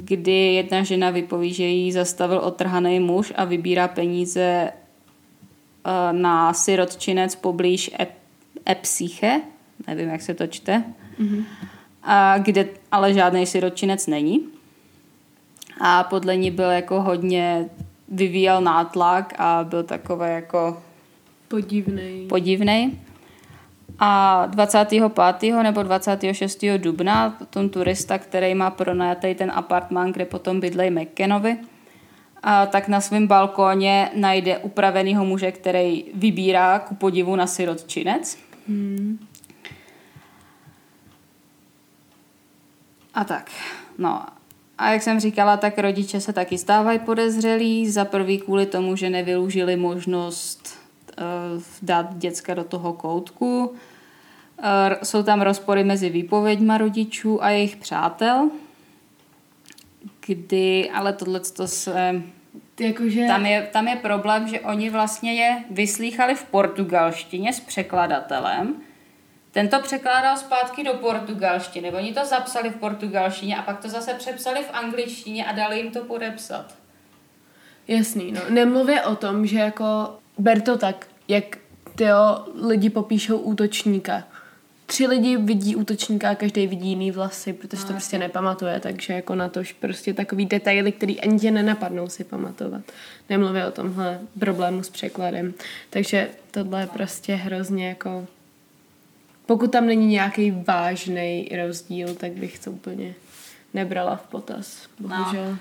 kdy 0.04 0.54
jedna 0.54 0.82
žena 0.82 1.10
vypoví, 1.10 1.52
že 1.52 1.64
jí 1.64 1.92
zastavil 1.92 2.38
otrhaný 2.38 3.00
muž 3.00 3.32
a 3.36 3.44
vybírá 3.44 3.88
peníze 3.88 4.70
eh, 4.70 6.12
na 6.12 6.52
sirotčinec 6.52 7.34
poblíž 7.34 7.90
Epsiche, 8.70 9.40
nevím, 9.86 10.08
jak 10.08 10.22
se 10.22 10.34
to 10.34 10.46
čte, 10.46 10.84
mm-hmm. 11.20 11.44
a 12.02 12.38
kde 12.38 12.68
ale 12.92 13.14
žádný 13.14 13.46
sirotčinec 13.46 14.06
není. 14.06 14.40
A 15.80 16.04
podle 16.04 16.36
ní 16.36 16.50
byl 16.50 16.70
jako 16.70 17.02
hodně, 17.02 17.68
vyvíjel 18.08 18.60
nátlak 18.60 19.34
a 19.38 19.64
byl 19.64 19.82
takový 19.82 20.30
jako 20.30 20.82
podivný. 21.48 22.26
podivný. 22.28 22.98
A 23.98 24.46
25. 24.46 25.52
nebo 25.62 25.82
26. 25.82 26.64
dubna 26.76 27.30
potom 27.30 27.68
turista, 27.68 28.18
který 28.18 28.54
má 28.54 28.70
pronajatý 28.70 29.34
ten 29.34 29.52
apartmán, 29.54 30.12
kde 30.12 30.24
potom 30.24 30.60
bydlej 30.60 30.90
McKenovi, 30.90 31.56
a 32.42 32.66
tak 32.66 32.88
na 32.88 33.00
svém 33.00 33.26
balkóně 33.26 34.10
najde 34.14 34.58
upravenýho 34.58 35.24
muže, 35.24 35.52
který 35.52 36.04
vybírá 36.14 36.78
ku 36.78 36.94
podivu 36.94 37.36
na 37.36 37.46
sirotčinec. 37.46 38.38
Hmm. 38.68 39.18
A 43.14 43.24
tak, 43.24 43.50
no. 43.98 44.22
A 44.78 44.90
jak 44.90 45.02
jsem 45.02 45.20
říkala, 45.20 45.56
tak 45.56 45.78
rodiče 45.78 46.20
se 46.20 46.32
taky 46.32 46.58
stávají 46.58 46.98
podezřelí. 46.98 47.90
Za 47.90 48.04
prvý 48.04 48.38
kvůli 48.38 48.66
tomu, 48.66 48.96
že 48.96 49.10
nevyužili 49.10 49.76
možnost 49.76 50.85
dát 51.82 52.16
děcka 52.16 52.54
do 52.54 52.64
toho 52.64 52.92
koutku. 52.92 53.66
Uh, 53.66 53.74
jsou 55.02 55.22
tam 55.22 55.40
rozpory 55.40 55.84
mezi 55.84 56.10
výpověďma 56.10 56.78
rodičů 56.78 57.44
a 57.44 57.50
jejich 57.50 57.76
přátel, 57.76 58.50
kdy, 60.26 60.90
ale 60.90 61.12
tohle 61.12 61.40
to 61.40 61.66
se... 61.66 62.22
Jakože... 62.80 63.26
Tam, 63.26 63.46
je, 63.46 63.68
tam 63.72 63.88
je 63.88 63.96
problém, 63.96 64.48
že 64.48 64.60
oni 64.60 64.90
vlastně 64.90 65.34
je 65.34 65.64
vyslýchali 65.70 66.34
v 66.34 66.44
portugalštině 66.44 67.52
s 67.52 67.60
překladatelem, 67.60 68.74
ten 69.56 69.68
to 69.68 69.80
překládal 69.80 70.36
zpátky 70.36 70.84
do 70.84 70.94
portugalštiny. 70.94 71.92
Oni 71.92 72.14
to 72.14 72.24
zapsali 72.24 72.70
v 72.70 72.76
portugalštině 72.76 73.56
a 73.56 73.62
pak 73.62 73.80
to 73.80 73.88
zase 73.88 74.14
přepsali 74.14 74.62
v 74.62 74.70
angličtině 74.72 75.46
a 75.46 75.52
dali 75.52 75.78
jim 75.78 75.90
to 75.90 76.04
podepsat. 76.04 76.74
Jasný, 77.88 78.32
no. 78.32 78.40
Nemluvě 78.48 79.02
o 79.02 79.16
tom, 79.16 79.46
že 79.46 79.58
jako 79.58 80.18
ber 80.38 80.60
to 80.60 80.78
tak, 80.78 81.06
jak 81.28 81.58
tyjo, 81.94 82.44
lidi 82.68 82.90
popíšou 82.90 83.38
útočníka. 83.38 84.24
Tři 84.86 85.06
lidi 85.06 85.36
vidí 85.36 85.76
útočníka 85.76 86.30
a 86.30 86.34
každý 86.34 86.66
vidí 86.66 86.88
jiný 86.88 87.10
vlasy, 87.10 87.52
protože 87.52 87.82
no, 87.82 87.86
to 87.86 87.92
prostě 87.92 88.18
nepamatuje, 88.18 88.80
takže 88.80 89.12
jako 89.12 89.34
na 89.34 89.48
to 89.48 89.60
už 89.60 89.72
prostě 89.72 90.14
takový 90.14 90.46
detaily, 90.46 90.92
který 90.92 91.20
ani 91.20 91.38
tě 91.38 91.50
nenapadnou 91.50 92.08
si 92.08 92.24
pamatovat. 92.24 92.82
Nemluvě 93.30 93.66
o 93.66 93.70
tomhle 93.70 94.20
problému 94.38 94.82
s 94.82 94.90
překladem. 94.90 95.54
Takže 95.90 96.28
tohle 96.50 96.80
je 96.80 96.86
prostě 96.86 97.34
hrozně 97.34 97.88
jako... 97.88 98.26
Pokud 99.46 99.72
tam 99.72 99.86
není 99.86 100.06
nějaký 100.06 100.50
vážný 100.66 101.48
rozdíl, 101.66 102.14
tak 102.14 102.32
bych 102.32 102.58
to 102.58 102.70
úplně 102.70 103.14
nebrala 103.74 104.16
v 104.16 104.26
potaz. 104.26 104.88
Bohužel. 104.98 105.50
No. 105.50 105.58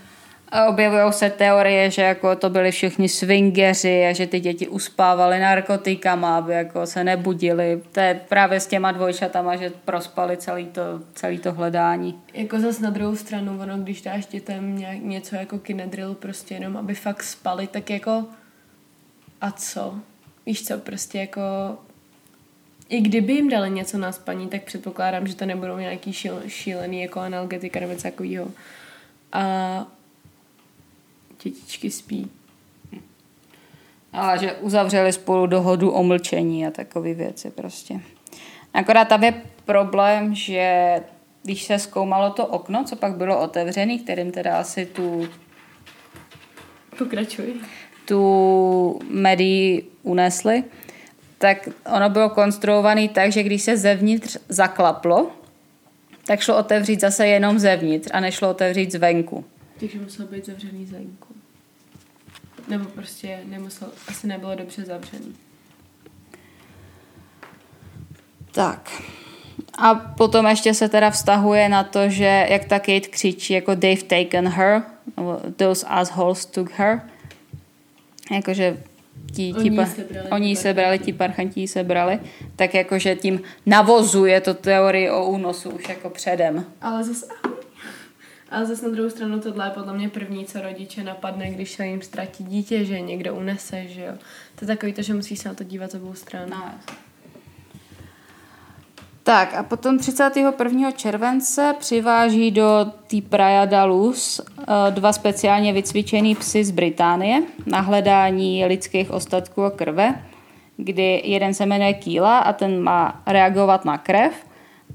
Objevují 0.69 1.13
se 1.13 1.29
teorie, 1.29 1.91
že 1.91 2.01
jako 2.01 2.36
to 2.36 2.49
byli 2.49 2.71
všichni 2.71 3.10
swingeři 3.10 4.05
a 4.05 4.13
že 4.13 4.27
ty 4.27 4.39
děti 4.39 4.67
uspávali 4.67 5.39
narkotikama, 5.39 6.38
aby 6.38 6.53
jako 6.53 6.86
se 6.86 7.03
nebudili. 7.03 7.81
To 7.91 7.99
je 7.99 8.21
právě 8.29 8.60
s 8.60 8.67
těma 8.67 8.91
dvojčatama, 8.91 9.55
že 9.55 9.71
prospali 9.86 10.38
celý 10.38 10.65
to, 10.65 10.81
celý 11.13 11.38
to 11.38 11.51
hledání. 11.51 12.19
Jako 12.34 12.60
zase 12.60 12.84
na 12.84 12.89
druhou 12.89 13.15
stranu, 13.15 13.60
ono, 13.62 13.77
když 13.77 14.01
dáš 14.01 14.25
dětem 14.25 14.84
něco 15.10 15.36
jako 15.36 15.60
kinedrill, 15.60 16.13
prostě 16.15 16.53
jenom, 16.53 16.77
aby 16.77 16.95
fakt 16.95 17.23
spali, 17.23 17.67
tak 17.67 17.89
jako 17.89 18.25
a 19.41 19.51
co? 19.51 19.95
Víš 20.45 20.65
co, 20.65 20.77
prostě 20.77 21.19
jako 21.19 21.41
i 22.89 23.01
kdyby 23.01 23.34
jim 23.34 23.49
dali 23.49 23.69
něco 23.69 23.97
na 23.97 24.12
spaní, 24.12 24.47
tak 24.47 24.63
předpokládám, 24.63 25.27
že 25.27 25.36
to 25.36 25.45
nebudou 25.45 25.77
nějaký 25.77 26.13
šíl, 26.13 26.41
šílený 26.47 27.01
jako 27.01 27.19
analgetika 27.19 27.79
nebo 27.79 27.91
něco 27.91 28.03
takového. 28.03 28.47
A 29.34 29.86
dětičky 31.49 31.91
spí. 31.91 32.31
A 34.13 34.38
že 34.38 34.53
uzavřeli 34.53 35.13
spolu 35.13 35.45
dohodu 35.45 35.91
o 35.91 36.03
mlčení 36.03 36.67
a 36.67 36.71
takové 36.71 37.13
věci 37.13 37.51
prostě. 37.51 37.99
Akorát 38.73 39.08
tam 39.08 39.23
je 39.23 39.41
problém, 39.65 40.36
že 40.36 40.99
když 41.43 41.63
se 41.63 41.79
zkoumalo 41.79 42.29
to 42.29 42.47
okno, 42.47 42.84
co 42.84 42.95
pak 42.95 43.15
bylo 43.15 43.41
otevřený, 43.41 43.99
kterým 43.99 44.31
teda 44.31 44.58
asi 44.58 44.86
tu... 44.86 45.29
Pokračuj. 46.97 47.53
Tu 48.05 48.99
medii 49.10 49.89
unesli, 50.03 50.63
tak 51.38 51.69
ono 51.95 52.10
bylo 52.10 52.29
konstruované 52.29 53.10
tak, 53.10 53.31
že 53.31 53.43
když 53.43 53.62
se 53.62 53.77
zevnitř 53.77 54.38
zaklaplo, 54.49 55.31
tak 56.27 56.39
šlo 56.39 56.58
otevřít 56.58 57.01
zase 57.01 57.27
jenom 57.27 57.60
zevnitř 57.60 58.10
a 58.13 58.19
nešlo 58.19 58.49
otevřít 58.49 58.91
zvenku. 58.91 59.45
Takže 59.79 59.99
musel 59.99 60.27
být 60.27 60.45
zavřený 60.45 60.85
zvenku. 60.85 61.35
Nebo 62.67 62.85
prostě 62.85 63.39
nemusel, 63.45 63.91
asi 64.07 64.27
nebylo 64.27 64.55
dobře 64.55 64.85
zavřený. 64.85 65.35
Tak. 68.51 69.01
A 69.77 69.95
potom 69.95 70.45
ještě 70.45 70.73
se 70.73 70.89
teda 70.89 71.09
vztahuje 71.09 71.69
na 71.69 71.83
to, 71.83 72.09
že 72.09 72.47
jak 72.49 72.65
ta 72.65 72.79
Kate 72.79 72.99
křičí, 72.99 73.53
jako 73.53 73.75
they've 73.75 74.03
taken 74.03 74.47
her, 74.47 74.83
those 75.55 75.85
assholes 75.88 76.45
took 76.45 76.71
her. 76.71 77.01
Jakože 78.31 78.83
ti, 79.35 79.53
ti 79.53 79.59
oni, 79.59 79.71
pa, 79.71 79.85
sebrali, 79.85 80.29
oni 80.29 80.55
sebrali, 80.55 80.99
ti 80.99 81.13
parchanti 81.13 81.67
sebrali, 81.67 82.19
tak 82.55 82.73
jakože 82.73 83.15
tím 83.15 83.41
navozuje 83.65 84.41
to 84.41 84.53
teorii 84.53 85.09
o 85.09 85.25
únosu 85.25 85.69
už 85.69 85.89
jako 85.89 86.09
předem. 86.09 86.65
Ale 86.81 87.03
zase, 87.03 87.25
ale 88.51 88.65
zase 88.65 88.86
na 88.88 88.93
druhou 88.93 89.10
stranu 89.10 89.39
tohle 89.39 89.65
je 89.65 89.71
podle 89.71 89.93
mě 89.93 90.10
první, 90.10 90.45
co 90.45 90.62
rodiče 90.62 91.03
napadne, 91.03 91.49
když 91.49 91.71
se 91.71 91.88
jim 91.88 92.01
ztratí 92.01 92.43
dítě, 92.43 92.86
že 92.86 93.01
někdo 93.01 93.36
unese, 93.36 93.88
že 93.88 94.01
jo. 94.01 94.13
To 94.55 94.65
je 94.65 94.67
takový 94.67 94.93
to, 94.93 95.01
že 95.01 95.13
musíš 95.13 95.39
se 95.39 95.49
na 95.49 95.55
to 95.55 95.63
dívat 95.63 95.91
z 95.91 95.95
obou 95.95 96.13
stran. 96.13 96.49
No, 96.49 96.71
Tak 99.23 99.53
a 99.53 99.63
potom 99.63 99.99
31. 99.99 100.91
července 100.91 101.75
přiváží 101.79 102.51
do 102.51 102.86
té 103.08 103.21
Praia 103.29 103.65
da 103.65 103.86
Luz 103.86 104.39
eh, 104.39 104.63
dva 104.91 105.13
speciálně 105.13 105.73
vycvičený 105.73 106.36
psy 106.36 106.63
z 106.63 106.71
Británie 106.71 107.43
na 107.65 107.79
hledání 107.79 108.65
lidských 108.65 109.12
ostatků 109.12 109.63
a 109.63 109.71
krve, 109.71 110.21
kdy 110.77 111.21
jeden 111.25 111.53
se 111.53 111.65
jmenuje 111.65 111.93
Kýla 111.93 112.39
a 112.39 112.53
ten 112.53 112.84
má 112.84 113.21
reagovat 113.27 113.86
na 113.86 113.97
krev 113.97 114.34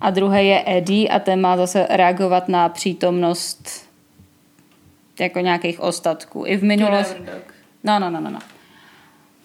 a 0.00 0.10
druhý 0.10 0.48
je 0.48 0.64
Eddie 0.66 1.08
a 1.08 1.18
ten 1.18 1.40
má 1.40 1.56
zase 1.56 1.86
reagovat 1.90 2.48
na 2.48 2.68
přítomnost 2.68 3.90
jako 5.20 5.40
nějakých 5.40 5.80
ostatků. 5.80 6.46
I 6.46 6.56
v 6.56 6.64
minulosti... 6.64 7.22
No, 7.84 7.98
no, 7.98 8.10
no, 8.10 8.20
no, 8.20 8.30
no. 8.30 8.38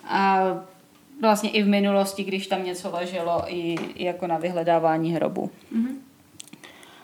A 0.08 0.40
vlastně 1.22 1.50
i 1.50 1.64
v 1.64 1.68
minulosti, 1.68 2.24
když 2.24 2.48
tam 2.48 2.64
něco 2.64 2.92
leželo, 2.92 3.44
i, 3.48 3.76
jako 3.96 4.28
na 4.28 4.38
vyhledávání 4.38 5.14
hrobu. 5.14 5.50
Mm-hmm. 5.76 5.96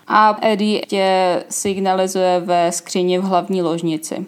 A 0.07 0.37
Eddie 0.41 0.81
tě 0.81 1.43
signalizuje 1.49 2.39
ve 2.39 2.71
skříni 2.71 3.19
v 3.19 3.23
hlavní 3.23 3.61
ložnici. 3.61 4.25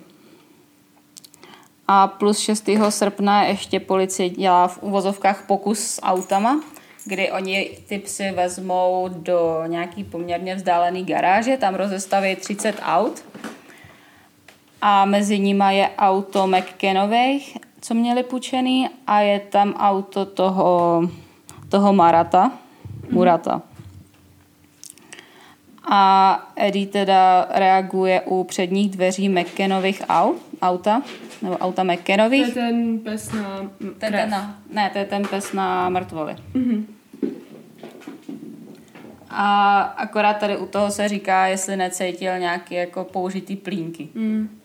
A 1.88 2.08
plus 2.08 2.39
6. 2.39 2.69
srpna 2.89 3.43
ještě 3.43 3.80
policie 3.80 4.30
dělá 4.30 4.67
v 4.67 4.84
uvozovkách 4.84 5.43
pokus 5.47 5.80
s 5.80 6.02
autama, 6.02 6.62
kdy 7.05 7.31
oni 7.31 7.69
ty 7.87 7.99
psy 7.99 8.31
vezmou 8.31 9.07
do 9.07 9.63
nějaký 9.67 10.03
poměrně 10.03 10.55
vzdálený 10.55 11.05
garáže, 11.05 11.57
tam 11.57 11.75
rozestaví 11.75 12.35
30 12.35 12.75
aut. 12.81 13.25
A 14.81 15.05
mezi 15.05 15.39
nimi 15.39 15.77
je 15.77 15.89
auto 15.97 16.47
McKenových 16.47 17.57
co 17.83 17.93
měli 17.93 18.23
půjčený 18.23 18.89
a 19.07 19.19
je 19.19 19.39
tam 19.39 19.73
auto 19.73 20.25
toho, 20.25 21.01
toho 21.69 21.93
Marata, 21.93 22.51
Murata. 23.09 23.61
A 25.91 26.51
Eddie 26.55 26.87
teda 26.87 27.47
reaguje 27.49 28.21
u 28.21 28.43
předních 28.43 28.89
dveří 28.91 29.29
McKenových 29.29 30.01
aut, 30.09 30.41
auta, 30.63 31.02
nebo 31.41 31.58
auta 31.58 31.84
McKenových. 31.84 32.54
To 32.54 32.60
je 32.60 32.65
ten 32.65 32.99
pes 32.99 33.32
na 33.32 33.69
ten, 33.97 34.13
ten 34.13 34.30
na, 34.30 34.60
Ne, 34.69 34.89
to 34.89 34.97
je 34.97 35.06
ten 35.06 35.28
pes 35.28 35.54
na 35.54 35.89
mrtvoli. 35.89 36.36
Mm-hmm. 36.56 36.86
A 39.30 39.82
akorát 39.82 40.34
tady 40.34 40.58
u 40.58 40.65
toho 40.65 40.91
se 40.91 41.08
říká, 41.08 41.47
jestli 41.47 41.78
necítil 41.78 42.39
nějaký 42.39 42.76
jako 42.76 43.04
použitý 43.04 43.56
plínky. 43.56 44.10
Mm. 44.13 44.60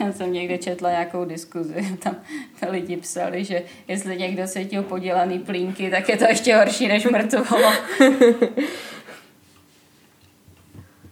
Já 0.00 0.12
jsem 0.12 0.32
někde 0.32 0.58
četla 0.58 0.90
nějakou 0.90 1.24
diskuzi, 1.24 1.98
tam 2.02 2.16
lidi 2.68 2.96
psali, 2.96 3.44
že 3.44 3.62
jestli 3.88 4.16
někdo 4.16 4.46
cítil 4.46 4.82
podělaný 4.82 5.38
plínky, 5.38 5.90
tak 5.90 6.08
je 6.08 6.16
to 6.16 6.24
ještě 6.24 6.56
horší 6.56 6.88
než 6.88 7.04
mrtvolo. 7.04 7.72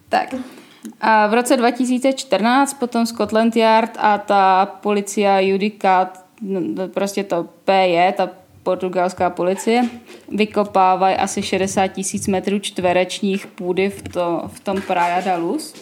tak. 0.09 0.35
A 1.01 1.27
v 1.27 1.35
roce 1.35 1.57
2014 1.57 2.75
potom 2.75 3.07
Scotland 3.07 3.57
Yard 3.57 3.97
a 3.99 4.19
ta 4.19 4.67
policia 4.67 5.41
Judicat, 5.41 6.25
no, 6.41 6.89
prostě 6.89 7.25
to 7.25 7.49
PJ, 7.65 8.13
ta 8.17 8.31
portugalská 8.63 9.31
policie, 9.31 9.85
vykopávají 10.29 11.17
asi 11.17 11.43
60 11.43 11.87
tisíc 11.87 12.29
metrů 12.29 12.59
čtverečních 12.59 13.47
půdy 13.47 13.91
v, 13.91 14.03
to, 14.03 14.43
v 14.47 14.61
tom 14.61 14.83
Praia 14.83 15.21
da 15.21 15.37
Luz. 15.37 15.75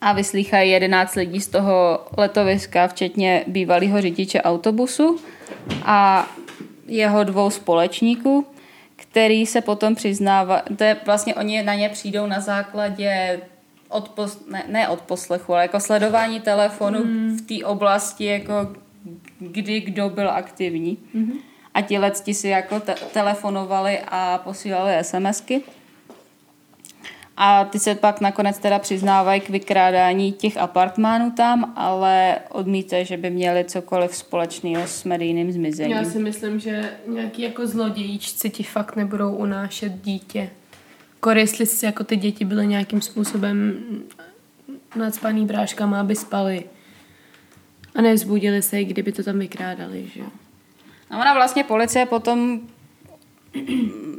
A 0.00 0.12
vyslýchají 0.12 0.70
11 0.70 1.14
lidí 1.14 1.40
z 1.40 1.48
toho 1.48 2.04
letoviska, 2.16 2.88
včetně 2.88 3.44
bývalého 3.46 4.00
řidiče 4.00 4.42
autobusu 4.42 5.18
a 5.84 6.26
jeho 6.86 7.24
dvou 7.24 7.50
společníků, 7.50 8.46
který 8.96 9.46
se 9.46 9.60
potom 9.60 9.94
přiznává, 9.94 10.62
to 10.78 10.84
je 10.84 10.96
vlastně 11.06 11.34
oni 11.34 11.62
na 11.62 11.74
ně 11.74 11.88
přijdou 11.88 12.26
na 12.26 12.40
základě 12.40 13.40
odpos, 13.96 14.38
ne, 14.50 14.64
ne 14.68 14.88
od 14.88 15.00
poslechu, 15.00 15.52
ale 15.52 15.62
jako 15.62 15.80
sledování 15.80 16.40
telefonu 16.40 17.04
mm. 17.04 17.36
v 17.36 17.40
té 17.40 17.66
oblasti, 17.66 18.24
jako 18.24 18.72
kdy 19.38 19.80
kdo 19.80 20.10
byl 20.10 20.30
aktivní. 20.30 20.98
Mm. 21.14 21.32
A 21.74 21.80
ti 21.80 21.98
lecti 21.98 22.34
si 22.34 22.48
jako 22.48 22.80
te- 22.80 22.94
telefonovali 23.12 23.98
a 24.08 24.40
posílali 24.44 25.04
SMSky. 25.04 25.62
A 27.36 27.64
ty 27.64 27.78
se 27.78 27.94
pak 27.94 28.20
nakonec 28.20 28.58
teda 28.58 28.78
přiznávají 28.78 29.40
k 29.40 29.48
vykrádání 29.48 30.32
těch 30.32 30.56
apartmánů 30.56 31.30
tam, 31.30 31.72
ale 31.76 32.38
odmítají, 32.48 33.04
že 33.04 33.16
by 33.16 33.30
měli 33.30 33.64
cokoliv 33.64 34.16
společného 34.16 34.86
s 34.86 35.04
medijným 35.04 35.52
zmizením. 35.52 35.96
Já 35.96 36.04
si 36.04 36.18
myslím, 36.18 36.60
že 36.60 36.90
nějaký 37.06 37.42
jako 37.42 37.66
zlodějíčci 37.66 38.50
ti 38.50 38.62
fakt 38.62 38.96
nebudou 38.96 39.34
unášet 39.34 39.92
dítě. 40.02 40.50
Kor, 41.20 41.38
jestli 41.38 41.66
si 41.66 41.86
jako 41.86 42.04
ty 42.04 42.16
děti 42.16 42.44
byly 42.44 42.66
nějakým 42.66 43.00
způsobem 43.00 43.74
nadspaný 44.96 45.46
bráškama, 45.46 46.00
aby 46.00 46.16
spali. 46.16 46.64
A 47.94 48.02
nevzbudili 48.02 48.62
se, 48.62 48.84
kdyby 48.84 49.12
to 49.12 49.22
tam 49.22 49.38
vykrádali, 49.38 50.06
že 50.14 50.20
jo. 50.20 50.26
A 51.10 51.18
ona 51.20 51.34
vlastně 51.34 51.64
policie 51.64 52.06
potom 52.06 52.60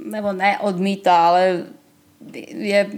nebo 0.05 0.33
ne 0.33 0.59
odmítá, 0.59 1.27
ale 1.27 1.63
je 2.53 2.89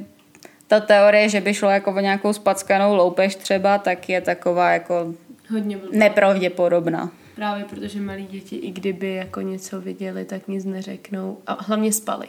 ta 0.67 0.79
teorie, 0.79 1.29
že 1.29 1.41
by 1.41 1.53
šlo 1.53 1.69
jako 1.69 1.91
o 1.91 1.99
nějakou 1.99 2.33
spackanou 2.33 2.95
loupež 2.95 3.35
třeba, 3.35 3.77
tak 3.77 4.09
je 4.09 4.21
taková 4.21 4.69
jako 4.71 5.13
Hodně 5.51 5.77
blbá. 5.77 5.97
nepravděpodobná. 5.97 7.11
Právě 7.35 7.65
protože 7.65 8.01
malí 8.01 8.27
děti, 8.27 8.55
i 8.55 8.71
kdyby 8.71 9.13
jako 9.13 9.41
něco 9.41 9.81
viděli, 9.81 10.25
tak 10.25 10.47
nic 10.47 10.65
neřeknou. 10.65 11.37
A 11.47 11.63
hlavně 11.63 11.93
spali. 11.93 12.27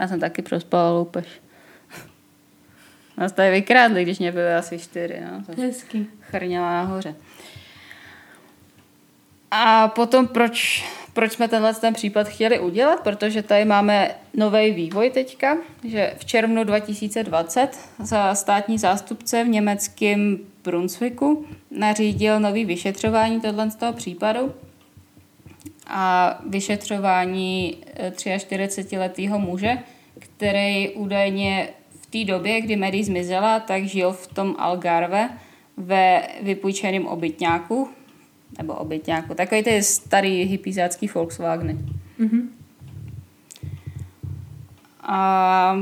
Já 0.00 0.08
jsem 0.08 0.20
taky 0.20 0.42
prospala 0.42 0.90
loupež. 0.90 1.26
Nás 3.16 3.32
tady 3.32 3.50
vykrádli, 3.50 4.02
když 4.02 4.18
mě 4.18 4.32
byly 4.32 4.54
asi 4.54 4.78
čtyři. 4.78 5.20
No. 5.20 5.54
Hezky. 5.64 6.06
Chrněla 6.20 6.72
nahoře. 6.72 7.14
A 9.50 9.88
potom 9.88 10.28
proč 10.28 10.84
proč 11.14 11.32
jsme 11.32 11.48
tenhle 11.48 11.74
ten 11.74 11.94
případ 11.94 12.28
chtěli 12.28 12.60
udělat, 12.60 13.00
protože 13.00 13.42
tady 13.42 13.64
máme 13.64 14.14
nový 14.34 14.70
vývoj 14.70 15.10
teďka, 15.10 15.56
že 15.84 16.14
v 16.18 16.24
červnu 16.24 16.64
2020 16.64 17.78
za 17.98 18.34
státní 18.34 18.78
zástupce 18.78 19.44
v 19.44 19.48
německém 19.48 20.38
Brunswicku 20.64 21.46
nařídil 21.70 22.40
nový 22.40 22.64
vyšetřování 22.64 23.40
tohle 23.40 23.70
z 23.70 23.76
toho 23.76 23.92
případu 23.92 24.54
a 25.86 26.38
vyšetřování 26.46 27.76
43-letého 28.10 29.36
eh, 29.36 29.40
muže, 29.40 29.78
který 30.18 30.88
údajně 30.88 31.68
v 32.02 32.06
té 32.06 32.24
době, 32.24 32.60
kdy 32.60 32.76
Mary 32.76 33.04
zmizela, 33.04 33.60
tak 33.60 33.84
žil 33.84 34.12
v 34.12 34.26
tom 34.26 34.54
Algarve 34.58 35.30
ve 35.76 36.28
vypůjčeném 36.42 37.06
obytňáku 37.06 37.88
nebo 38.58 38.74
obytňáku. 38.74 39.34
Takový 39.34 39.62
ty 39.62 39.82
starý 39.82 40.42
hypizácký 40.42 41.06
Volkswageny. 41.14 41.78
Mm-hmm. 42.20 42.48
A 45.02 45.76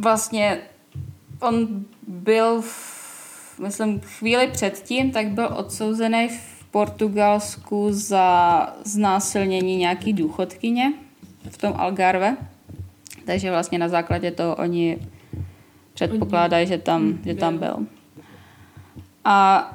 vlastně 0.00 0.60
on 1.40 1.84
byl, 2.06 2.62
v, 2.62 3.58
myslím, 3.58 4.00
chvíli 4.00 4.46
předtím, 4.46 5.10
tak 5.10 5.28
byl 5.28 5.48
odsouzený 5.56 6.28
v 6.28 6.59
Portugalsku 6.70 7.86
za 7.90 8.66
znásilnění 8.84 9.76
nějaký 9.76 10.12
důchodkyně 10.12 10.92
v 11.50 11.58
tom 11.58 11.74
Algarve. 11.76 12.36
Takže 13.24 13.50
vlastně 13.50 13.78
na 13.78 13.88
základě 13.88 14.30
toho 14.30 14.54
oni 14.54 14.98
předpokládají, 15.94 16.66
že 16.66 16.78
tam, 16.78 17.18
že 17.24 17.34
tam 17.34 17.58
byl. 17.58 17.76
A 19.24 19.70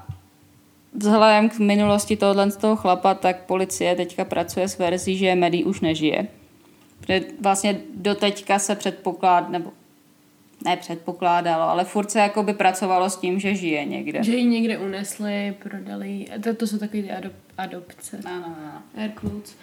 vzhledem 0.94 1.50
k 1.50 1.60
minulosti 1.60 2.18
tohohle 2.18 2.52
z 2.52 2.58
toho 2.58 2.76
chlapa, 2.76 3.14
tak 3.14 3.46
policie 3.46 3.96
teďka 3.96 4.26
pracuje 4.26 4.68
s 4.68 4.78
verzí, 4.78 5.18
že 5.18 5.36
Medi 5.36 5.64
už 5.64 5.82
nežije. 5.82 6.28
Protože 7.00 7.22
vlastně 7.42 7.80
doteďka 7.96 8.60
se 8.60 8.76
předpokládá, 8.76 9.50
nebo 9.50 9.72
ne 10.66 10.78
předpokládalo, 10.78 11.64
ale 11.64 11.86
furt 11.86 12.12
se 12.12 12.20
jako 12.20 12.44
by 12.44 12.54
pracovalo 12.54 13.10
s 13.10 13.18
tím, 13.18 13.40
že 13.40 13.56
žije 13.56 13.86
někde. 13.86 14.24
Že 14.24 14.36
ji 14.36 14.46
někde 14.46 14.78
unesli, 14.78 15.56
prodali. 15.64 16.26
To, 16.44 16.56
to 16.56 16.68
jsou 16.68 16.78
takové 16.78 17.04
ty 17.04 17.12
adop, 17.12 17.34
adopce. 17.58 18.20
No, 18.26 18.32
no, 18.32 18.56
no. 18.64 19.02
Air 19.02 19.12
quotes. 19.12 19.56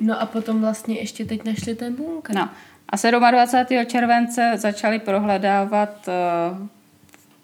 No 0.00 0.20
a 0.20 0.26
potom 0.26 0.60
vlastně 0.60 0.98
ještě 0.98 1.24
teď 1.24 1.44
našli 1.44 1.74
ten 1.74 1.94
bunkr. 1.94 2.34
No. 2.34 2.48
A 2.88 3.30
27. 3.30 3.86
července 3.86 4.52
začali 4.56 4.98
prohledávat 4.98 6.08
uh, 6.08 6.66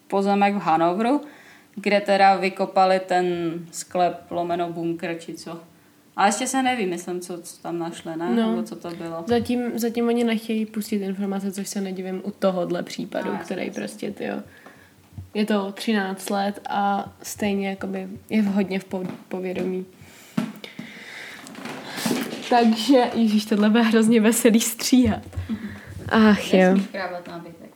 pozemek 0.07 0.55
v 0.55 0.59
Hanovru, 0.59 1.21
kde 1.75 2.01
teda 2.01 2.35
vykopali 2.35 2.99
ten 2.99 3.25
sklep, 3.71 4.31
lomeno 4.31 4.69
bunkr, 4.69 5.15
či 5.19 5.33
co. 5.33 5.59
A 6.19 6.25
ještě 6.25 6.47
se 6.47 6.63
neví, 6.63 6.85
myslím, 6.85 7.21
co, 7.21 7.41
co 7.41 7.61
tam 7.61 7.79
našli, 7.79 8.17
ne? 8.17 8.35
No. 8.35 8.49
Nebo 8.51 8.63
co 8.63 8.75
to 8.75 8.89
bylo. 8.89 9.23
Zatím, 9.27 9.79
zatím 9.79 10.07
oni 10.07 10.23
nechtějí 10.23 10.65
pustit 10.65 10.95
informace, 10.95 11.51
což 11.51 11.67
se 11.67 11.81
nedivím 11.81 12.21
u 12.23 12.31
tohohle 12.31 12.83
případu, 12.83 13.31
no, 13.31 13.39
který 13.43 13.71
prostě, 13.71 14.11
ty 14.11 14.29
je 15.33 15.45
to 15.45 15.71
13 15.71 16.29
let 16.29 16.59
a 16.69 17.13
stejně 17.23 17.69
jakoby 17.69 18.07
je 18.29 18.41
hodně 18.41 18.79
v 18.79 18.85
povědomí. 19.29 19.85
takže, 22.49 23.03
ježíš, 23.13 23.45
tohle 23.45 23.69
bude 23.69 23.81
hrozně 23.81 24.21
veselý 24.21 24.59
stříhat. 24.59 25.23
Ach 26.09 26.53
jo. 26.53 26.59
Nesmíš 26.59 26.87
krábat 26.87 27.27
nábytek. 27.27 27.71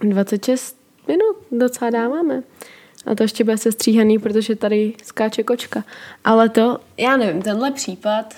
26 0.00 0.80
minut 1.08 1.36
docela 1.52 1.90
dáváme. 1.90 2.42
A 3.08 3.14
to 3.14 3.22
ještě 3.22 3.44
bude 3.44 3.58
se 3.58 3.72
stříhaný, 3.72 4.18
protože 4.18 4.56
tady 4.56 4.92
skáče 5.04 5.42
kočka. 5.42 5.84
Ale 6.24 6.48
to, 6.48 6.78
já 6.96 7.16
nevím, 7.16 7.42
tenhle 7.42 7.70
případ, 7.70 8.34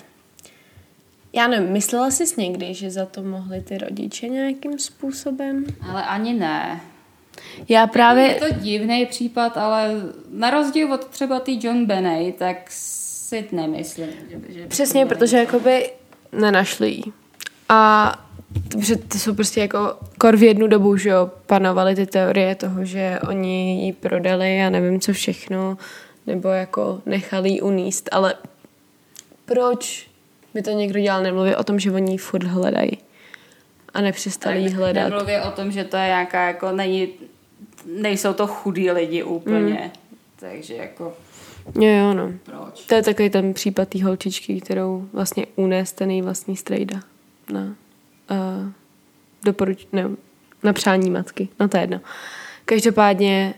já 1.32 1.48
nevím, 1.48 1.72
myslela 1.72 2.10
jsi 2.10 2.24
někdy, 2.36 2.74
že 2.74 2.90
za 2.90 3.06
to 3.06 3.22
mohli 3.22 3.60
ty 3.60 3.78
rodiče 3.78 4.28
nějakým 4.28 4.78
způsobem? 4.78 5.64
Ale 5.88 6.04
ani 6.04 6.32
ne. 6.32 6.80
Já 7.68 7.86
právě... 7.86 8.24
Je 8.24 8.34
to 8.34 8.54
divný 8.60 9.06
případ, 9.06 9.56
ale 9.56 9.90
na 10.30 10.50
rozdíl 10.50 10.92
od 10.92 11.04
třeba 11.04 11.40
té 11.40 11.52
John 11.60 11.86
Benny, 11.86 12.34
tak 12.38 12.56
si 12.70 13.48
nemyslím, 13.52 14.08
že, 14.30 14.54
že 14.54 14.66
Přesně, 14.66 15.06
protože 15.06 15.36
jakoby 15.36 15.90
nenašli 16.32 16.90
jí. 16.90 17.12
A 17.68 18.12
že 18.78 18.96
to 18.96 19.18
jsou 19.18 19.34
prostě 19.34 19.60
jako 19.60 19.96
kor 20.18 20.36
v 20.36 20.42
jednu 20.42 20.66
dobu, 20.66 20.96
že 20.96 21.08
jo, 21.08 21.30
panovaly 21.46 21.94
ty 21.94 22.06
teorie 22.06 22.54
toho, 22.54 22.84
že 22.84 23.18
oni 23.28 23.86
ji 23.86 23.92
prodali 23.92 24.62
a 24.62 24.70
nevím 24.70 25.00
co 25.00 25.12
všechno, 25.12 25.78
nebo 26.26 26.48
jako 26.48 27.02
nechali 27.06 27.50
ji 27.50 27.60
uníst, 27.60 28.08
ale 28.12 28.34
proč 29.44 30.10
by 30.54 30.62
to 30.62 30.70
někdo 30.70 31.00
dělal, 31.00 31.22
nemluví 31.22 31.54
o 31.54 31.64
tom, 31.64 31.80
že 31.80 31.92
oni 31.92 32.12
ji 32.12 32.18
furt 32.18 32.44
hledají 32.44 32.98
a 33.94 34.00
nepřestali 34.00 34.60
ji 34.60 34.68
hledat. 34.68 35.08
Nemluví 35.08 35.32
o 35.48 35.50
tom, 35.50 35.72
že 35.72 35.84
to 35.84 35.96
je 35.96 36.06
nějaká, 36.06 36.46
jako 36.46 36.72
není, 36.72 37.08
nejsou 37.86 38.32
to 38.32 38.46
chudí 38.46 38.90
lidi 38.90 39.22
úplně. 39.22 39.80
Mm. 39.84 39.90
Takže 40.40 40.74
jako, 40.74 41.12
Jo, 41.74 41.88
jo, 41.88 42.14
no. 42.14 42.32
proč? 42.44 42.80
To 42.86 42.94
je 42.94 43.02
takový 43.02 43.30
ten 43.30 43.54
případ 43.54 43.88
té 43.88 44.04
holčičky, 44.04 44.60
kterou 44.60 45.08
vlastně 45.12 45.46
unést 45.56 45.92
ten 45.92 46.10
její 46.10 46.22
vlastní 46.22 46.56
strejda 46.56 47.00
na 47.52 47.74
uh, 48.30 48.36
doporuč... 49.44 49.86
ne, 49.92 50.08
na 50.62 50.72
přání 50.72 51.10
matky. 51.10 51.48
No 51.60 51.68
to 51.68 51.76
je 51.76 51.82
jedno. 51.82 52.00
Každopádně, 52.64 53.54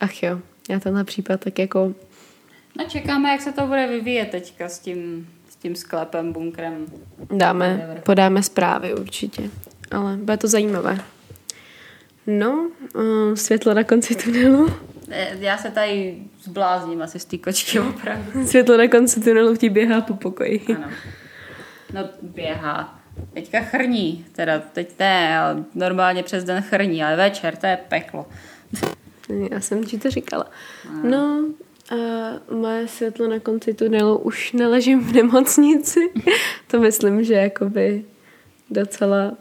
ach 0.00 0.22
jo, 0.22 0.40
já 0.70 0.80
tenhle 0.80 1.04
případ 1.04 1.40
tak 1.40 1.58
jako 1.58 1.94
No 2.78 2.84
čekáme, 2.84 3.30
jak 3.30 3.40
se 3.40 3.52
to 3.52 3.66
bude 3.66 3.86
vyvíjet 3.86 4.30
teďka 4.30 4.68
s 4.68 4.78
tím, 4.78 5.28
s 5.48 5.56
tím 5.56 5.76
sklepem, 5.76 6.32
bunkrem. 6.32 6.86
dáme, 7.36 7.68
Whatever. 7.76 8.00
podáme 8.00 8.42
zprávy 8.42 8.94
určitě. 8.94 9.50
Ale 9.90 10.16
bude 10.16 10.36
to 10.36 10.48
zajímavé. 10.48 10.98
No, 12.26 12.70
uh, 12.94 13.34
světlo 13.34 13.74
na 13.74 13.84
konci 13.84 14.14
tunelu. 14.14 14.68
Já 15.38 15.58
se 15.58 15.70
tady 15.70 16.18
zblázním 16.42 17.02
asi 17.02 17.18
z 17.18 17.24
té 17.24 17.38
kočky 17.38 17.80
opravdu. 17.80 18.46
Světlo 18.46 18.76
na 18.76 18.88
konci 18.88 19.20
tunelu 19.20 19.56
ti 19.56 19.68
běhá 19.68 20.00
po 20.00 20.14
pokoji. 20.14 20.66
Ano. 20.76 20.88
No 21.94 22.08
běhá. 22.22 22.99
Teďka 23.34 23.60
chrní, 23.60 24.26
teda 24.32 24.58
teď 24.58 24.98
ne, 24.98 25.38
ale 25.38 25.64
normálně 25.74 26.22
přes 26.22 26.44
den 26.44 26.62
chrní, 26.62 27.04
ale 27.04 27.16
večer 27.16 27.56
to 27.56 27.66
je 27.66 27.78
peklo. 27.88 28.26
Já 29.50 29.60
jsem 29.60 29.84
ti 29.84 29.98
to 29.98 30.10
říkala. 30.10 30.46
No, 31.02 31.44
a 31.90 31.94
moje 32.54 32.88
světlo 32.88 33.28
na 33.28 33.38
konci 33.38 33.74
tunelu 33.74 34.18
už 34.18 34.52
neležím 34.52 35.04
v 35.04 35.12
nemocnici. 35.12 36.00
to 36.66 36.80
myslím, 36.80 37.24
že 37.24 37.34
jakoby 37.34 38.04
docela 38.70 39.32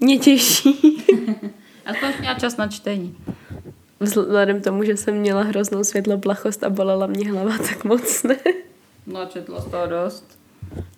mě 0.00 0.18
těší. 0.18 1.04
Aspoň 1.86 2.12
měla 2.20 2.34
čas 2.34 2.56
na 2.56 2.68
čtení. 2.68 3.16
Vzhledem 4.00 4.60
k 4.60 4.64
tomu, 4.64 4.84
že 4.84 4.96
jsem 4.96 5.14
měla 5.14 5.42
hroznou 5.42 5.84
světloplachost 5.84 6.64
a 6.64 6.70
bolela 6.70 7.06
mě 7.06 7.30
hlava, 7.32 7.58
tak 7.58 7.84
moc 7.84 8.22
ne. 8.22 8.36
No 9.06 9.26
četla 9.26 9.60
z 9.60 9.70
toho 9.70 9.86
dost. 9.86 10.38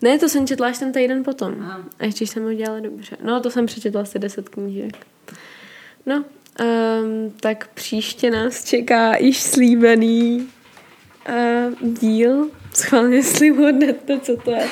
Ne, 0.02 0.18
to 0.18 0.28
jsem 0.28 0.46
četla 0.46 0.68
až 0.68 0.78
ten 0.78 0.92
týden 0.92 1.24
potom. 1.24 1.62
A 1.98 2.04
ještě 2.04 2.26
jsem 2.26 2.44
ho 2.44 2.54
dělala 2.54 2.80
dobře. 2.80 3.16
No, 3.22 3.40
to 3.40 3.50
jsem 3.50 3.66
přečetla 3.66 4.00
asi 4.00 4.18
deset 4.18 4.48
knížek. 4.48 5.06
No, 6.06 6.24
um, 6.60 7.30
tak 7.40 7.68
příště 7.74 8.30
nás 8.30 8.64
čeká 8.64 9.16
již 9.16 9.42
slíbený 9.42 10.48
uh, 11.28 11.92
díl. 11.92 12.50
Schválně 12.74 13.22
slibujete, 13.22 14.20
co 14.20 14.36
to 14.36 14.50
je. 14.50 14.68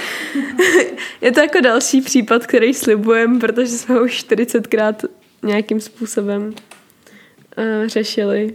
je 1.20 1.32
to 1.32 1.40
jako 1.40 1.60
další 1.60 2.00
případ, 2.00 2.46
který 2.46 2.74
slibujem, 2.74 3.38
protože 3.38 3.68
jsme 3.68 3.94
ho 3.94 4.04
už 4.04 4.24
40krát 4.24 5.08
nějakým 5.42 5.80
způsobem 5.80 6.54
uh, 7.58 7.86
řešili. 7.86 8.54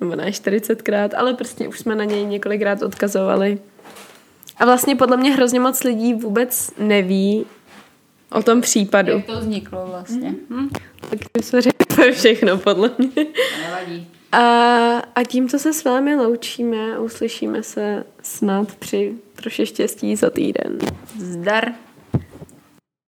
Nebo 0.00 0.16
ne 0.16 0.30
40krát, 0.30 1.10
ale 1.16 1.34
prostě 1.34 1.68
už 1.68 1.78
jsme 1.78 1.94
na 1.94 2.04
něj 2.04 2.24
několikrát 2.24 2.82
odkazovali. 2.82 3.58
A 4.62 4.64
vlastně 4.64 4.96
podle 4.96 5.16
mě 5.16 5.32
hrozně 5.32 5.60
moc 5.60 5.84
lidí 5.84 6.14
vůbec 6.14 6.70
neví 6.78 7.46
o 8.32 8.42
tom 8.42 8.60
případu. 8.60 9.12
Jak 9.12 9.26
to 9.26 9.40
vzniklo 9.40 9.86
vlastně. 9.86 10.34
Hm? 10.50 10.68
Takže 11.10 11.24
jsme 11.40 11.60
řekli 11.60 12.12
všechno, 12.12 12.58
podle 12.58 12.90
mě. 12.98 13.08
To 13.08 13.22
nevadí. 13.62 14.08
A, 14.32 14.38
a 15.14 15.24
tímto 15.28 15.58
se 15.58 15.72
s 15.72 15.84
vámi 15.84 16.16
loučíme. 16.16 16.98
Uslyšíme 16.98 17.62
se 17.62 18.04
snad 18.22 18.76
při 18.76 19.14
troši 19.34 19.66
štěstí 19.66 20.16
za 20.16 20.30
týden. 20.30 20.78
Zdar. 21.18 21.72